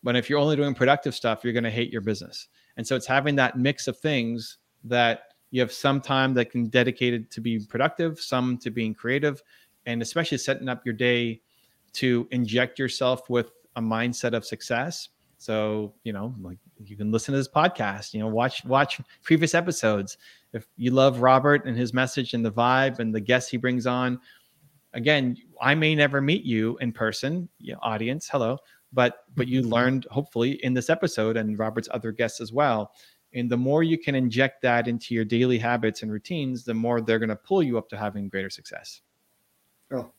But 0.02 0.16
if 0.16 0.30
you're 0.30 0.38
only 0.38 0.56
doing 0.56 0.74
productive 0.74 1.14
stuff, 1.14 1.44
you're 1.44 1.52
going 1.52 1.64
to 1.64 1.70
hate 1.70 1.92
your 1.92 2.00
business. 2.00 2.48
And 2.76 2.86
so 2.86 2.96
it's 2.96 3.06
having 3.06 3.36
that 3.36 3.58
mix 3.58 3.88
of 3.88 3.98
things 3.98 4.58
that 4.84 5.22
you 5.50 5.60
have 5.60 5.72
some 5.72 6.00
time 6.00 6.34
that 6.34 6.50
can 6.50 6.68
dedicated 6.68 7.30
to 7.32 7.40
being 7.40 7.64
productive, 7.64 8.20
some 8.20 8.56
to 8.58 8.70
being 8.70 8.94
creative, 8.94 9.42
and 9.86 10.00
especially 10.02 10.38
setting 10.38 10.68
up 10.68 10.84
your 10.84 10.94
day 10.94 11.40
to 11.94 12.28
inject 12.30 12.78
yourself 12.78 13.28
with 13.28 13.50
a 13.76 13.80
mindset 13.82 14.34
of 14.34 14.44
success. 14.44 15.08
So, 15.38 15.94
you 16.04 16.12
know, 16.12 16.34
like 16.40 16.58
you 16.84 16.96
can 16.96 17.10
listen 17.10 17.32
to 17.32 17.38
this 17.38 17.48
podcast, 17.48 18.12
you 18.12 18.20
know, 18.20 18.28
watch 18.28 18.64
watch 18.64 19.00
previous 19.22 19.54
episodes. 19.54 20.18
If 20.52 20.66
you 20.76 20.90
love 20.90 21.20
Robert 21.20 21.64
and 21.64 21.76
his 21.76 21.94
message 21.94 22.34
and 22.34 22.44
the 22.44 22.52
vibe 22.52 22.98
and 22.98 23.14
the 23.14 23.20
guests 23.20 23.50
he 23.50 23.56
brings 23.56 23.86
on, 23.86 24.20
again, 24.92 25.36
I 25.60 25.74
may 25.74 25.94
never 25.94 26.20
meet 26.20 26.44
you 26.44 26.76
in 26.78 26.92
person, 26.92 27.48
you 27.58 27.72
know, 27.72 27.78
audience, 27.82 28.28
hello, 28.30 28.58
but 28.92 29.24
but 29.34 29.48
you 29.48 29.60
mm-hmm. 29.60 29.72
learned 29.72 30.06
hopefully 30.10 30.52
in 30.64 30.74
this 30.74 30.90
episode 30.90 31.36
and 31.36 31.58
Robert's 31.58 31.88
other 31.92 32.12
guests 32.12 32.40
as 32.40 32.52
well. 32.52 32.92
And 33.32 33.48
the 33.48 33.56
more 33.56 33.82
you 33.82 33.96
can 33.96 34.14
inject 34.14 34.60
that 34.62 34.88
into 34.88 35.14
your 35.14 35.24
daily 35.24 35.58
habits 35.58 36.02
and 36.02 36.10
routines, 36.10 36.64
the 36.64 36.74
more 36.74 37.00
they're 37.00 37.20
going 37.20 37.28
to 37.28 37.36
pull 37.36 37.62
you 37.62 37.78
up 37.78 37.88
to 37.90 37.96
having 37.96 38.28
greater 38.28 38.50
success. 38.50 39.02
Oh, 39.92 40.10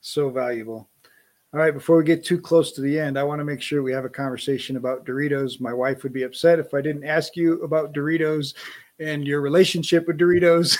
so 0.00 0.30
valuable. 0.30 0.88
All 1.54 1.60
right, 1.60 1.74
before 1.74 1.98
we 1.98 2.04
get 2.04 2.24
too 2.24 2.40
close 2.40 2.72
to 2.72 2.80
the 2.80 2.98
end, 2.98 3.18
I 3.18 3.24
want 3.24 3.40
to 3.40 3.44
make 3.44 3.60
sure 3.60 3.82
we 3.82 3.92
have 3.92 4.06
a 4.06 4.08
conversation 4.08 4.78
about 4.78 5.04
Doritos. 5.04 5.60
My 5.60 5.74
wife 5.74 6.02
would 6.02 6.12
be 6.12 6.22
upset 6.22 6.58
if 6.58 6.72
I 6.72 6.80
didn't 6.80 7.04
ask 7.04 7.36
you 7.36 7.60
about 7.62 7.92
Doritos 7.92 8.54
and 8.98 9.26
your 9.26 9.42
relationship 9.42 10.06
with 10.06 10.16
Doritos. 10.16 10.78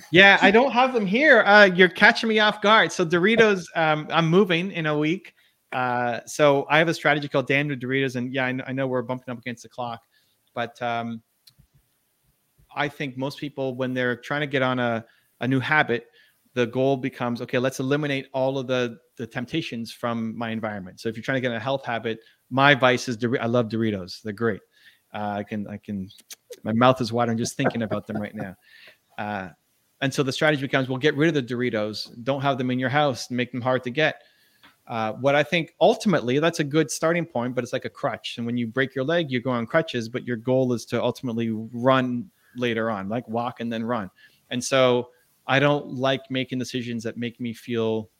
yeah, 0.10 0.38
I 0.40 0.50
don't 0.50 0.72
have 0.72 0.94
them 0.94 1.04
here. 1.04 1.42
Uh, 1.42 1.66
you're 1.66 1.90
catching 1.90 2.30
me 2.30 2.38
off 2.38 2.62
guard. 2.62 2.92
So 2.92 3.04
Doritos, 3.04 3.66
um, 3.74 4.06
I'm 4.10 4.30
moving 4.30 4.72
in 4.72 4.86
a 4.86 4.96
week. 4.96 5.34
Uh, 5.72 6.20
so 6.26 6.66
I 6.70 6.78
have 6.78 6.88
a 6.88 6.94
strategy 6.94 7.28
called 7.28 7.46
Damn 7.46 7.68
the 7.68 7.76
Doritos, 7.76 8.16
and 8.16 8.32
yeah, 8.32 8.46
I 8.46 8.52
know, 8.52 8.64
I 8.66 8.72
know, 8.72 8.86
we're 8.86 9.02
bumping 9.02 9.30
up 9.32 9.38
against 9.38 9.62
the 9.62 9.68
clock, 9.68 10.00
but 10.54 10.80
um, 10.80 11.22
I 12.74 12.88
think 12.88 13.16
most 13.16 13.38
people, 13.38 13.74
when 13.74 13.94
they're 13.94 14.16
trying 14.16 14.42
to 14.42 14.46
get 14.46 14.62
on 14.62 14.78
a, 14.78 15.04
a 15.40 15.48
new 15.48 15.60
habit, 15.60 16.06
the 16.56 16.66
goal 16.66 16.96
becomes 16.96 17.42
okay. 17.42 17.58
Let's 17.58 17.80
eliminate 17.80 18.28
all 18.32 18.58
of 18.58 18.66
the 18.66 18.98
the 19.18 19.26
temptations 19.26 19.92
from 19.92 20.36
my 20.36 20.50
environment. 20.50 21.00
So 21.00 21.10
if 21.10 21.16
you're 21.16 21.22
trying 21.22 21.36
to 21.36 21.42
get 21.42 21.52
a 21.52 21.60
health 21.60 21.84
habit, 21.84 22.20
my 22.48 22.74
vice 22.74 23.08
is 23.08 23.18
I 23.38 23.46
love 23.46 23.68
Doritos. 23.68 24.22
They're 24.22 24.32
great. 24.32 24.62
Uh, 25.12 25.34
I 25.38 25.42
can 25.42 25.68
I 25.68 25.76
can 25.76 26.08
my 26.64 26.72
mouth 26.72 27.00
is 27.02 27.12
watering 27.12 27.36
just 27.36 27.58
thinking 27.58 27.82
about 27.82 28.06
them 28.06 28.16
right 28.16 28.34
now. 28.34 28.56
Uh, 29.18 29.48
and 30.00 30.12
so 30.12 30.22
the 30.22 30.32
strategy 30.32 30.62
becomes 30.62 30.88
well, 30.88 30.98
get 30.98 31.14
rid 31.14 31.28
of 31.28 31.34
the 31.34 31.54
Doritos. 31.54 32.08
Don't 32.24 32.40
have 32.40 32.56
them 32.56 32.70
in 32.70 32.78
your 32.78 32.88
house. 32.88 33.30
Make 33.30 33.52
them 33.52 33.60
hard 33.60 33.84
to 33.84 33.90
get. 33.90 34.22
Uh, 34.86 35.12
what 35.14 35.34
I 35.34 35.42
think 35.42 35.74
ultimately 35.80 36.38
that's 36.38 36.60
a 36.60 36.64
good 36.64 36.90
starting 36.90 37.26
point, 37.26 37.54
but 37.54 37.64
it's 37.64 37.72
like 37.72 37.84
a 37.84 37.90
crutch. 37.90 38.36
And 38.38 38.46
when 38.46 38.56
you 38.56 38.66
break 38.66 38.94
your 38.94 39.04
leg, 39.04 39.30
you 39.30 39.40
go 39.40 39.50
on 39.50 39.66
crutches, 39.66 40.08
but 40.08 40.26
your 40.26 40.36
goal 40.36 40.72
is 40.72 40.84
to 40.86 41.02
ultimately 41.02 41.50
run 41.50 42.30
later 42.56 42.90
on, 42.90 43.08
like 43.08 43.28
walk 43.28 43.60
and 43.60 43.72
then 43.72 43.84
run. 43.84 44.10
And 44.50 44.62
so 44.62 45.10
I 45.46 45.58
don't 45.58 45.88
like 45.88 46.30
making 46.30 46.58
decisions 46.58 47.02
that 47.04 47.16
make 47.16 47.40
me 47.40 47.52
feel 47.52 48.10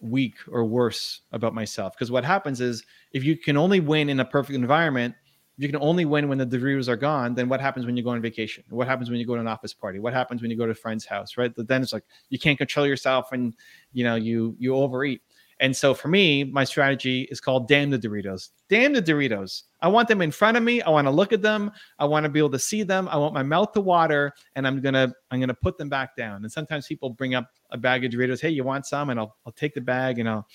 weak 0.00 0.34
or 0.50 0.64
worse 0.64 1.22
about 1.32 1.54
myself. 1.54 1.94
Because 1.94 2.10
what 2.10 2.24
happens 2.24 2.60
is 2.60 2.84
if 3.12 3.24
you 3.24 3.36
can 3.36 3.56
only 3.56 3.80
win 3.80 4.10
in 4.10 4.20
a 4.20 4.24
perfect 4.24 4.54
environment, 4.54 5.14
you 5.58 5.68
can 5.68 5.80
only 5.80 6.04
win 6.04 6.28
when 6.28 6.36
the 6.36 6.46
Doritos 6.46 6.86
are 6.88 6.96
gone, 6.96 7.34
then 7.34 7.48
what 7.48 7.62
happens 7.62 7.86
when 7.86 7.96
you 7.96 8.02
go 8.02 8.10
on 8.10 8.20
vacation? 8.20 8.62
What 8.68 8.86
happens 8.86 9.08
when 9.08 9.18
you 9.18 9.26
go 9.26 9.34
to 9.36 9.40
an 9.40 9.48
office 9.48 9.72
party? 9.72 9.98
What 9.98 10.12
happens 10.12 10.42
when 10.42 10.50
you 10.50 10.56
go 10.56 10.66
to 10.66 10.72
a 10.72 10.74
friend's 10.74 11.06
house? 11.06 11.38
Right. 11.38 11.50
Then 11.56 11.82
it's 11.82 11.94
like 11.94 12.04
you 12.28 12.38
can't 12.38 12.58
control 12.58 12.86
yourself 12.86 13.32
and 13.32 13.54
you 13.92 14.04
know 14.04 14.16
you 14.16 14.54
you 14.58 14.76
overeat. 14.76 15.22
And 15.58 15.74
so 15.74 15.94
for 15.94 16.08
me, 16.08 16.44
my 16.44 16.64
strategy 16.64 17.22
is 17.30 17.40
called 17.40 17.66
damn 17.66 17.88
the 17.88 17.98
Doritos. 17.98 18.50
Damn 18.68 18.92
the 18.92 19.00
Doritos. 19.00 19.62
I 19.80 19.88
want 19.88 20.06
them 20.06 20.20
in 20.20 20.30
front 20.30 20.56
of 20.56 20.62
me. 20.62 20.82
I 20.82 20.90
want 20.90 21.06
to 21.06 21.10
look 21.10 21.32
at 21.32 21.40
them. 21.40 21.70
I 21.98 22.04
want 22.04 22.24
to 22.24 22.28
be 22.28 22.38
able 22.38 22.50
to 22.50 22.58
see 22.58 22.82
them. 22.82 23.08
I 23.08 23.16
want 23.16 23.32
my 23.32 23.42
mouth 23.42 23.72
to 23.72 23.80
water 23.80 24.32
and 24.54 24.66
I'm 24.66 24.80
going 24.80 24.94
to 24.94 25.12
I'm 25.30 25.38
going 25.40 25.48
to 25.48 25.54
put 25.54 25.78
them 25.78 25.88
back 25.88 26.14
down. 26.14 26.42
And 26.42 26.52
sometimes 26.52 26.86
people 26.86 27.10
bring 27.10 27.34
up 27.34 27.50
a 27.70 27.78
bag 27.78 28.04
of 28.04 28.12
Doritos, 28.12 28.40
"Hey, 28.40 28.50
you 28.50 28.64
want 28.64 28.86
some?" 28.86 29.10
and 29.10 29.18
I'll 29.18 29.36
I'll 29.46 29.52
take 29.52 29.74
the 29.74 29.80
bag 29.80 30.18
and 30.18 30.28
I'll 30.28 30.46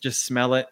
just 0.00 0.26
smell 0.26 0.54
it, 0.54 0.66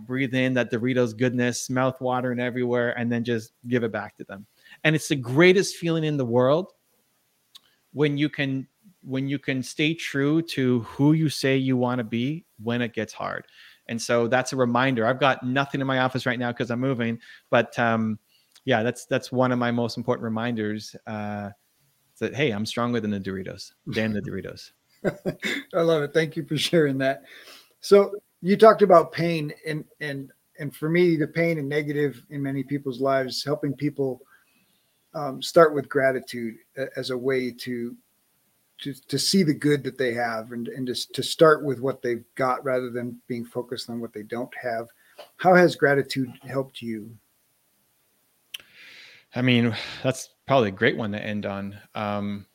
breathe 0.00 0.34
in 0.34 0.54
that 0.54 0.70
Doritos 0.70 1.16
goodness, 1.16 1.70
mouth 1.70 2.00
watering 2.00 2.40
everywhere 2.40 2.98
and 2.98 3.10
then 3.10 3.22
just 3.22 3.52
give 3.68 3.84
it 3.84 3.92
back 3.92 4.16
to 4.16 4.24
them. 4.24 4.44
And 4.84 4.96
it's 4.96 5.08
the 5.08 5.16
greatest 5.16 5.76
feeling 5.76 6.04
in 6.04 6.16
the 6.16 6.24
world 6.24 6.72
when 7.92 8.18
you 8.18 8.28
can 8.28 8.66
when 9.02 9.28
you 9.28 9.38
can 9.38 9.62
stay 9.62 9.94
true 9.94 10.42
to 10.42 10.80
who 10.80 11.12
you 11.12 11.28
say 11.28 11.56
you 11.56 11.76
want 11.76 11.98
to 11.98 12.04
be 12.04 12.44
when 12.62 12.82
it 12.82 12.94
gets 12.94 13.12
hard. 13.12 13.46
And 13.88 14.00
so 14.00 14.28
that's 14.28 14.52
a 14.52 14.56
reminder. 14.56 15.06
I've 15.06 15.20
got 15.20 15.44
nothing 15.44 15.80
in 15.80 15.86
my 15.86 15.98
office 15.98 16.24
right 16.24 16.38
now 16.38 16.52
because 16.52 16.70
I'm 16.70 16.80
moving, 16.80 17.18
but 17.50 17.76
um, 17.78 18.18
yeah, 18.64 18.82
that's 18.82 19.06
that's 19.06 19.32
one 19.32 19.52
of 19.52 19.58
my 19.58 19.70
most 19.70 19.96
important 19.96 20.24
reminders. 20.24 20.94
Uh, 21.06 21.50
that 22.22 22.34
hey, 22.36 22.52
I'm 22.52 22.64
stronger 22.64 23.00
than 23.00 23.10
the 23.10 23.20
Doritos. 23.20 23.72
Damn 23.92 24.12
the 24.12 24.22
Doritos. 24.22 24.70
I 25.74 25.80
love 25.80 26.04
it. 26.04 26.14
Thank 26.14 26.36
you 26.36 26.46
for 26.46 26.56
sharing 26.56 26.96
that. 26.98 27.24
So 27.80 28.14
you 28.40 28.56
talked 28.56 28.82
about 28.82 29.12
pain, 29.12 29.52
and 29.66 29.84
and 30.00 30.30
and 30.58 30.74
for 30.74 30.88
me, 30.88 31.16
the 31.16 31.26
pain 31.26 31.58
and 31.58 31.68
negative 31.68 32.24
in 32.30 32.40
many 32.40 32.62
people's 32.62 33.00
lives, 33.00 33.44
helping 33.44 33.74
people 33.74 34.22
um, 35.14 35.42
start 35.42 35.74
with 35.74 35.88
gratitude 35.88 36.54
as 36.96 37.10
a 37.10 37.18
way 37.18 37.50
to 37.50 37.96
to, 38.82 38.94
to 39.08 39.18
see 39.18 39.42
the 39.42 39.54
good 39.54 39.82
that 39.84 39.98
they 39.98 40.12
have 40.12 40.52
and, 40.52 40.68
and 40.68 40.86
just 40.86 41.14
to 41.14 41.22
start 41.22 41.64
with 41.64 41.80
what 41.80 42.02
they've 42.02 42.24
got 42.34 42.64
rather 42.64 42.90
than 42.90 43.20
being 43.28 43.44
focused 43.44 43.88
on 43.88 44.00
what 44.00 44.12
they 44.12 44.22
don't 44.22 44.52
have. 44.60 44.88
How 45.36 45.54
has 45.54 45.76
gratitude 45.76 46.30
helped 46.48 46.82
you? 46.82 47.16
I 49.34 49.42
mean, 49.42 49.74
that's 50.02 50.30
probably 50.46 50.68
a 50.68 50.72
great 50.72 50.96
one 50.96 51.12
to 51.12 51.22
end 51.22 51.46
on. 51.46 51.78
Um, 51.94 52.46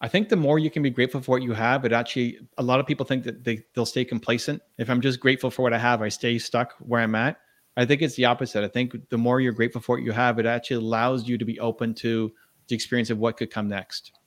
I 0.00 0.08
think 0.08 0.28
the 0.28 0.36
more 0.36 0.58
you 0.58 0.70
can 0.70 0.82
be 0.82 0.90
grateful 0.90 1.20
for 1.20 1.32
what 1.32 1.42
you 1.42 1.52
have, 1.52 1.84
it 1.84 1.92
actually, 1.92 2.38
a 2.58 2.62
lot 2.62 2.78
of 2.78 2.86
people 2.86 3.06
think 3.06 3.24
that 3.24 3.42
they, 3.42 3.64
they'll 3.74 3.86
stay 3.86 4.04
complacent. 4.04 4.62
If 4.76 4.90
I'm 4.90 5.00
just 5.00 5.18
grateful 5.18 5.50
for 5.50 5.62
what 5.62 5.72
I 5.72 5.78
have, 5.78 6.02
I 6.02 6.08
stay 6.08 6.38
stuck 6.38 6.74
where 6.80 7.00
I'm 7.00 7.14
at. 7.14 7.38
I 7.76 7.84
think 7.84 8.02
it's 8.02 8.16
the 8.16 8.24
opposite. 8.24 8.64
I 8.64 8.68
think 8.68 9.08
the 9.08 9.18
more 9.18 9.40
you're 9.40 9.52
grateful 9.52 9.80
for 9.80 9.96
what 9.96 10.04
you 10.04 10.12
have, 10.12 10.38
it 10.38 10.46
actually 10.46 10.76
allows 10.76 11.28
you 11.28 11.38
to 11.38 11.44
be 11.44 11.58
open 11.60 11.94
to 11.94 12.32
the 12.66 12.74
experience 12.74 13.10
of 13.10 13.18
what 13.18 13.36
could 13.36 13.50
come 13.50 13.68
next 13.68 14.17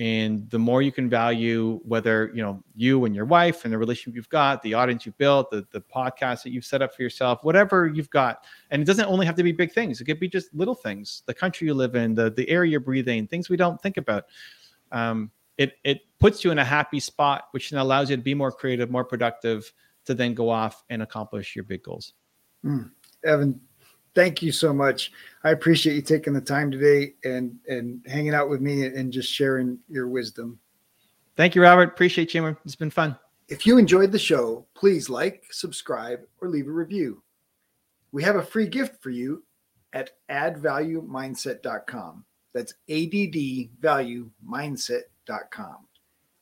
and 0.00 0.48
the 0.48 0.58
more 0.58 0.80
you 0.80 0.90
can 0.90 1.10
value 1.10 1.78
whether 1.84 2.32
you 2.34 2.42
know 2.42 2.64
you 2.74 3.04
and 3.04 3.14
your 3.14 3.26
wife 3.26 3.64
and 3.64 3.72
the 3.72 3.76
relationship 3.76 4.16
you've 4.16 4.30
got 4.30 4.62
the 4.62 4.72
audience 4.72 5.04
you've 5.04 5.18
built 5.18 5.50
the, 5.50 5.64
the 5.72 5.80
podcast 5.80 6.42
that 6.42 6.50
you've 6.50 6.64
set 6.64 6.80
up 6.80 6.94
for 6.94 7.02
yourself 7.02 7.44
whatever 7.44 7.86
you've 7.86 8.10
got. 8.10 8.44
And 8.70 8.80
it 8.80 8.86
doesn't 8.86 9.04
only 9.04 9.26
have 9.26 9.36
to 9.36 9.42
be 9.42 9.52
big 9.52 9.72
things. 9.72 10.00
It 10.00 10.06
could 10.06 10.18
be 10.18 10.28
just 10.28 10.52
little 10.54 10.74
things. 10.74 11.22
The 11.26 11.34
country 11.34 11.66
you 11.66 11.74
live 11.74 11.94
in 11.94 12.14
the, 12.14 12.30
the 12.30 12.48
air 12.48 12.64
you're 12.64 12.80
breathing 12.80 13.26
things 13.26 13.50
we 13.50 13.58
don't 13.58 13.80
think 13.80 13.98
about. 13.98 14.24
Um, 14.90 15.30
it, 15.58 15.74
it 15.84 16.00
puts 16.18 16.42
you 16.42 16.50
in 16.50 16.58
a 16.58 16.64
happy 16.64 16.98
spot 16.98 17.48
which 17.50 17.70
then 17.70 17.78
allows 17.78 18.08
you 18.08 18.16
to 18.16 18.22
be 18.22 18.34
more 18.34 18.50
creative 18.50 18.90
more 18.90 19.04
productive 19.04 19.70
to 20.06 20.14
then 20.14 20.32
go 20.32 20.48
off 20.48 20.82
and 20.88 21.02
accomplish 21.02 21.54
your 21.54 21.64
big 21.64 21.82
goals. 21.82 22.14
Mm. 22.64 22.90
evan 23.24 23.60
thank 24.14 24.42
you 24.42 24.52
so 24.52 24.72
much. 24.72 25.12
I 25.44 25.50
appreciate 25.50 25.94
you 25.94 26.02
taking 26.02 26.34
the 26.34 26.40
time 26.40 26.70
today 26.70 27.14
and 27.24 27.58
and 27.68 28.00
hanging 28.06 28.34
out 28.34 28.48
with 28.48 28.60
me 28.60 28.86
and 28.86 29.12
just 29.12 29.32
sharing 29.32 29.78
your 29.88 30.06
wisdom. 30.08 30.58
Thank 31.36 31.54
you, 31.54 31.62
Robert. 31.62 31.90
Appreciate 31.90 32.34
you. 32.34 32.56
It's 32.64 32.74
been 32.76 32.90
fun. 32.90 33.16
If 33.48 33.66
you 33.66 33.78
enjoyed 33.78 34.12
the 34.12 34.18
show, 34.18 34.66
please 34.74 35.10
like, 35.10 35.44
subscribe, 35.50 36.20
or 36.40 36.48
leave 36.48 36.68
a 36.68 36.72
review. 36.72 37.22
We 38.12 38.22
have 38.22 38.36
a 38.36 38.42
free 38.42 38.66
gift 38.66 39.02
for 39.02 39.10
you 39.10 39.42
at 39.92 40.12
addvaluemindset.com. 40.30 42.24
That's 42.52 42.74
addvaluemindset.com. 42.88 45.76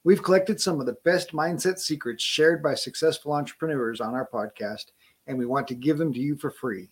We've 0.05 0.23
collected 0.23 0.61
some 0.61 0.79
of 0.81 0.87
the 0.87 0.97
best 1.05 1.33
mindset 1.33 1.79
secrets 1.79 2.23
shared 2.23 2.63
by 2.63 2.75
successful 2.75 3.33
entrepreneurs 3.33 4.01
on 4.01 4.15
our 4.15 4.29
podcast, 4.33 4.87
and 5.27 5.37
we 5.39 5.47
want 5.47 5.67
to 5.69 5.75
give 5.75 5.99
them 5.99 6.13
to 6.13 6.21
you 6.21 6.37
for 6.37 6.51
free 6.51 6.91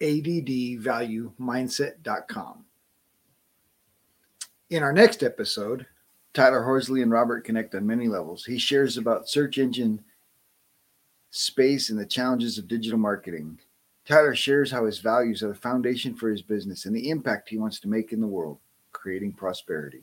addvaluemindset.com. 0.00 2.64
In 4.68 4.82
our 4.82 4.92
next 4.92 5.22
episode, 5.22 5.86
Tyler 6.34 6.64
Horsley 6.64 7.02
and 7.02 7.10
Robert 7.10 7.44
connect 7.44 7.74
on 7.74 7.86
many 7.86 8.08
levels. 8.08 8.44
He 8.44 8.58
shares 8.58 8.96
about 8.96 9.28
search 9.28 9.58
engine 9.58 10.02
space 11.30 11.90
and 11.90 11.98
the 11.98 12.06
challenges 12.06 12.58
of 12.58 12.68
digital 12.68 12.98
marketing. 12.98 13.58
Tyler 14.06 14.34
shares 14.34 14.70
how 14.70 14.84
his 14.84 14.98
values 14.98 15.42
are 15.42 15.48
the 15.48 15.54
foundation 15.54 16.14
for 16.14 16.30
his 16.30 16.42
business 16.42 16.84
and 16.84 16.94
the 16.94 17.10
impact 17.10 17.48
he 17.48 17.58
wants 17.58 17.80
to 17.80 17.88
make 17.88 18.12
in 18.12 18.20
the 18.20 18.26
world, 18.26 18.58
creating 18.92 19.32
prosperity. 19.32 20.02